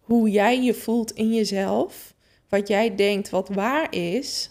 hoe 0.02 0.30
jij 0.30 0.63
je 0.63 0.73
voelt 0.73 1.12
in 1.12 1.34
jezelf. 1.34 2.13
Wat 2.50 2.67
jij 2.67 2.95
denkt 2.95 3.30
wat 3.30 3.50
waar 3.50 3.95
is, 3.95 4.50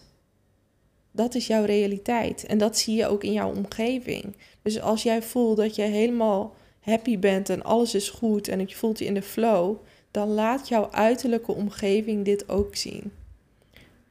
dat 1.12 1.35
is 1.35 1.46
jouw 1.46 1.64
realiteit. 1.64 2.46
En 2.46 2.59
dat 2.59 2.79
zie 2.79 2.96
je 2.96 3.07
ook 3.07 3.25
in 3.25 3.33
jouw 3.33 3.55
omgeving. 3.55 4.37
Dus 4.62 4.81
als 4.81 5.03
jij 5.03 5.22
voelt 5.22 5.57
dat 5.57 5.75
je 5.75 5.83
helemaal 5.83 6.55
happy 6.81 7.18
bent 7.18 7.49
en 7.49 7.62
alles 7.62 7.94
is 7.94 8.11
goed 8.11 8.49
en 8.49 8.59
je 8.59 8.77
voelt 8.77 8.99
je 8.99 9.05
in 9.05 9.14
de 9.14 9.22
flow, 9.22 9.77
dan 10.11 10.29
laat 10.29 10.68
jouw 10.68 10.90
uiterlijke 10.90 11.53
omgeving 11.53 12.25
dit 12.25 12.49
ook 12.49 12.77
zien. 12.77 13.12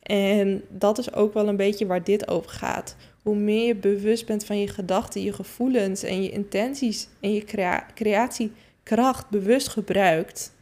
En 0.06 0.64
dat 0.70 0.98
is 0.98 1.14
ook 1.14 1.34
wel 1.34 1.48
een 1.48 1.56
beetje 1.56 1.86
waar 1.86 2.04
dit 2.04 2.28
over 2.28 2.50
gaat 2.50 2.96
hoe 3.26 3.36
meer 3.36 3.66
je 3.66 3.76
bewust 3.76 4.26
bent 4.26 4.46
van 4.46 4.60
je 4.60 4.68
gedachten, 4.68 5.22
je 5.22 5.34
gevoelens 5.34 6.04
en 6.04 6.24
je 6.24 6.30
intenties 6.30 7.08
en 7.20 7.34
je 7.34 7.44
creatiekracht 7.94 9.30
bewust 9.30 9.68
gebruikt, 9.68 10.54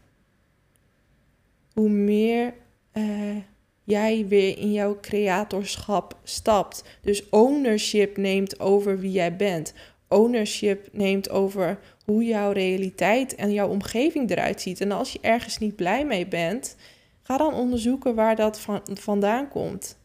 hoe 1.73 1.89
meer 1.89 2.53
uh, 2.93 3.38
jij 3.84 4.25
weer 4.27 4.58
in 4.58 4.71
jouw 4.71 4.97
creatorschap 5.01 6.17
stapt. 6.23 6.84
Dus 7.01 7.29
ownership 7.29 8.17
neemt 8.17 8.60
over 8.60 8.99
wie 8.99 9.12
jij 9.12 9.36
bent. 9.36 9.73
Ownership 10.08 10.89
neemt 10.91 11.29
over 11.29 11.79
hoe 12.06 12.23
jouw 12.23 12.51
realiteit 12.51 13.36
en 13.36 13.53
jouw 13.53 13.69
omgeving 13.69 14.29
eruit 14.29 14.62
ziet. 14.62 14.82
En 14.82 14.91
als 14.91 15.13
je 15.13 15.19
ergens 15.21 15.58
niet 15.58 15.75
blij 15.75 16.06
mee 16.06 16.27
bent, 16.27 16.75
ga 17.23 17.38
dan 17.38 17.53
onderzoeken 17.53 18.15
waar 18.15 18.36
dat 18.36 18.59
van, 18.59 18.81
vandaan 18.93 19.49
komt 19.49 19.97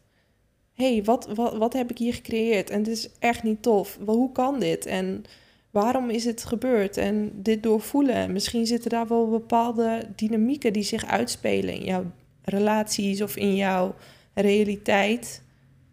hey, 0.79 1.03
wat, 1.03 1.27
wat, 1.35 1.57
wat 1.57 1.73
heb 1.73 1.91
ik 1.91 1.97
hier 1.97 2.13
gecreëerd? 2.13 2.69
En 2.69 2.83
dit 2.83 2.97
is 2.97 3.09
echt 3.19 3.43
niet 3.43 3.61
tof. 3.61 3.97
Wel, 4.05 4.15
hoe 4.15 4.31
kan 4.31 4.59
dit? 4.59 4.85
En 4.85 5.23
waarom 5.71 6.09
is 6.09 6.25
het 6.25 6.45
gebeurd? 6.45 6.97
En 6.97 7.31
dit 7.33 7.63
doorvoelen. 7.63 8.31
Misschien 8.31 8.65
zitten 8.65 8.89
daar 8.89 9.07
wel 9.07 9.29
bepaalde 9.29 10.09
dynamieken 10.15 10.73
die 10.73 10.83
zich 10.83 11.05
uitspelen 11.05 11.73
in 11.73 11.83
jouw 11.83 12.05
relaties 12.41 13.21
of 13.21 13.35
in 13.35 13.55
jouw 13.55 13.95
realiteit. 14.33 15.41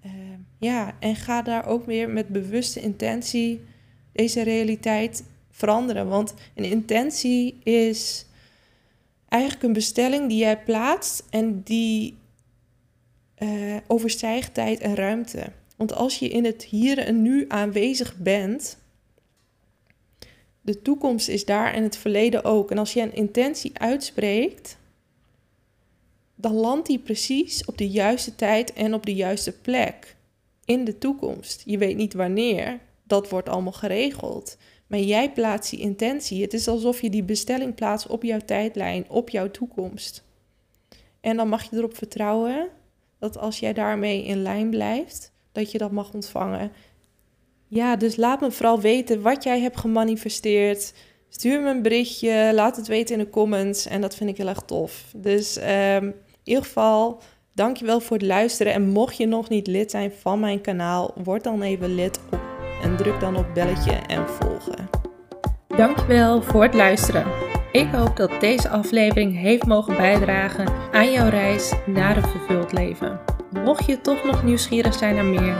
Uh, 0.04 0.12
ja, 0.58 0.96
en 1.00 1.16
ga 1.16 1.42
daar 1.42 1.66
ook 1.66 1.86
weer 1.86 2.10
met 2.10 2.28
bewuste 2.28 2.80
intentie 2.80 3.60
deze 4.12 4.42
realiteit 4.42 5.24
veranderen. 5.50 6.08
Want 6.08 6.34
een 6.54 6.64
intentie 6.64 7.58
is 7.62 8.26
eigenlijk 9.36 9.62
een 9.62 9.72
bestelling 9.72 10.28
die 10.28 10.38
jij 10.38 10.58
plaatst 10.58 11.24
en 11.30 11.62
die 11.62 12.16
uh, 13.38 13.76
overstijgt 13.86 14.54
tijd 14.54 14.80
en 14.80 14.94
ruimte. 14.94 15.52
Want 15.76 15.94
als 15.94 16.18
je 16.18 16.28
in 16.28 16.44
het 16.44 16.64
hier 16.64 16.98
en 16.98 17.22
nu 17.22 17.44
aanwezig 17.48 18.16
bent, 18.16 18.78
de 20.60 20.82
toekomst 20.82 21.28
is 21.28 21.44
daar 21.44 21.72
en 21.72 21.82
het 21.82 21.96
verleden 21.96 22.44
ook. 22.44 22.70
En 22.70 22.78
als 22.78 22.92
je 22.92 23.00
een 23.00 23.14
intentie 23.14 23.78
uitspreekt, 23.78 24.78
dan 26.34 26.52
landt 26.52 26.86
die 26.86 26.98
precies 26.98 27.64
op 27.64 27.78
de 27.78 27.88
juiste 27.88 28.34
tijd 28.34 28.72
en 28.72 28.94
op 28.94 29.06
de 29.06 29.14
juiste 29.14 29.52
plek 29.52 30.16
in 30.64 30.84
de 30.84 30.98
toekomst. 30.98 31.62
Je 31.64 31.78
weet 31.78 31.96
niet 31.96 32.14
wanneer, 32.14 32.80
dat 33.02 33.28
wordt 33.28 33.48
allemaal 33.48 33.72
geregeld. 33.72 34.56
Maar 34.86 34.98
jij 34.98 35.32
plaatst 35.32 35.70
die 35.70 35.80
intentie. 35.80 36.42
Het 36.42 36.52
is 36.52 36.68
alsof 36.68 37.00
je 37.00 37.10
die 37.10 37.22
bestelling 37.22 37.74
plaatst 37.74 38.06
op 38.06 38.22
jouw 38.22 38.38
tijdlijn, 38.44 39.04
op 39.08 39.30
jouw 39.30 39.50
toekomst. 39.50 40.24
En 41.20 41.36
dan 41.36 41.48
mag 41.48 41.70
je 41.70 41.76
erop 41.76 41.96
vertrouwen 41.96 42.68
dat 43.18 43.38
als 43.38 43.58
jij 43.58 43.72
daarmee 43.72 44.24
in 44.24 44.42
lijn 44.42 44.70
blijft, 44.70 45.32
dat 45.52 45.70
je 45.70 45.78
dat 45.78 45.90
mag 45.90 46.12
ontvangen. 46.12 46.72
Ja, 47.68 47.96
dus 47.96 48.16
laat 48.16 48.40
me 48.40 48.50
vooral 48.50 48.80
weten 48.80 49.22
wat 49.22 49.42
jij 49.42 49.60
hebt 49.60 49.76
gemanifesteerd. 49.76 50.92
Stuur 51.28 51.60
me 51.60 51.70
een 51.70 51.82
berichtje, 51.82 52.50
laat 52.54 52.76
het 52.76 52.86
weten 52.86 53.18
in 53.18 53.24
de 53.24 53.30
comments 53.30 53.86
en 53.86 54.00
dat 54.00 54.14
vind 54.14 54.30
ik 54.30 54.36
heel 54.36 54.48
erg 54.48 54.62
tof. 54.62 55.12
Dus 55.16 55.56
um, 55.56 55.64
in 56.04 56.14
ieder 56.44 56.64
geval, 56.64 57.20
dankjewel 57.52 58.00
voor 58.00 58.16
het 58.16 58.26
luisteren. 58.26 58.72
En 58.72 58.88
mocht 58.88 59.16
je 59.16 59.26
nog 59.26 59.48
niet 59.48 59.66
lid 59.66 59.90
zijn 59.90 60.12
van 60.12 60.40
mijn 60.40 60.60
kanaal, 60.60 61.14
word 61.24 61.44
dan 61.44 61.62
even 61.62 61.94
lid 61.94 62.18
op 62.30 62.55
en 62.86 62.96
druk 62.96 63.20
dan 63.20 63.36
op 63.36 63.46
belletje 63.54 63.92
en 63.92 64.28
volgen. 64.28 64.88
Dankjewel 65.76 66.42
voor 66.42 66.62
het 66.62 66.74
luisteren. 66.74 67.24
Ik 67.72 67.88
hoop 67.92 68.16
dat 68.16 68.40
deze 68.40 68.68
aflevering 68.68 69.38
heeft 69.38 69.66
mogen 69.66 69.96
bijdragen 69.96 70.66
aan 70.92 71.12
jouw 71.12 71.28
reis 71.28 71.72
naar 71.86 72.16
een 72.16 72.28
vervuld 72.28 72.72
leven. 72.72 73.20
Mocht 73.64 73.86
je 73.86 74.00
toch 74.00 74.24
nog 74.24 74.42
nieuwsgierig 74.42 74.94
zijn 74.94 75.14
naar 75.14 75.24
meer, 75.24 75.56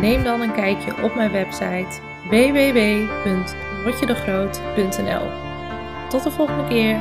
neem 0.00 0.24
dan 0.24 0.40
een 0.40 0.54
kijkje 0.54 1.02
op 1.02 1.14
mijn 1.14 1.32
website 1.32 2.00
www.rotjedegroot.nl. 2.30 5.26
Tot 6.08 6.22
de 6.22 6.30
volgende 6.30 6.68
keer. 6.68 6.96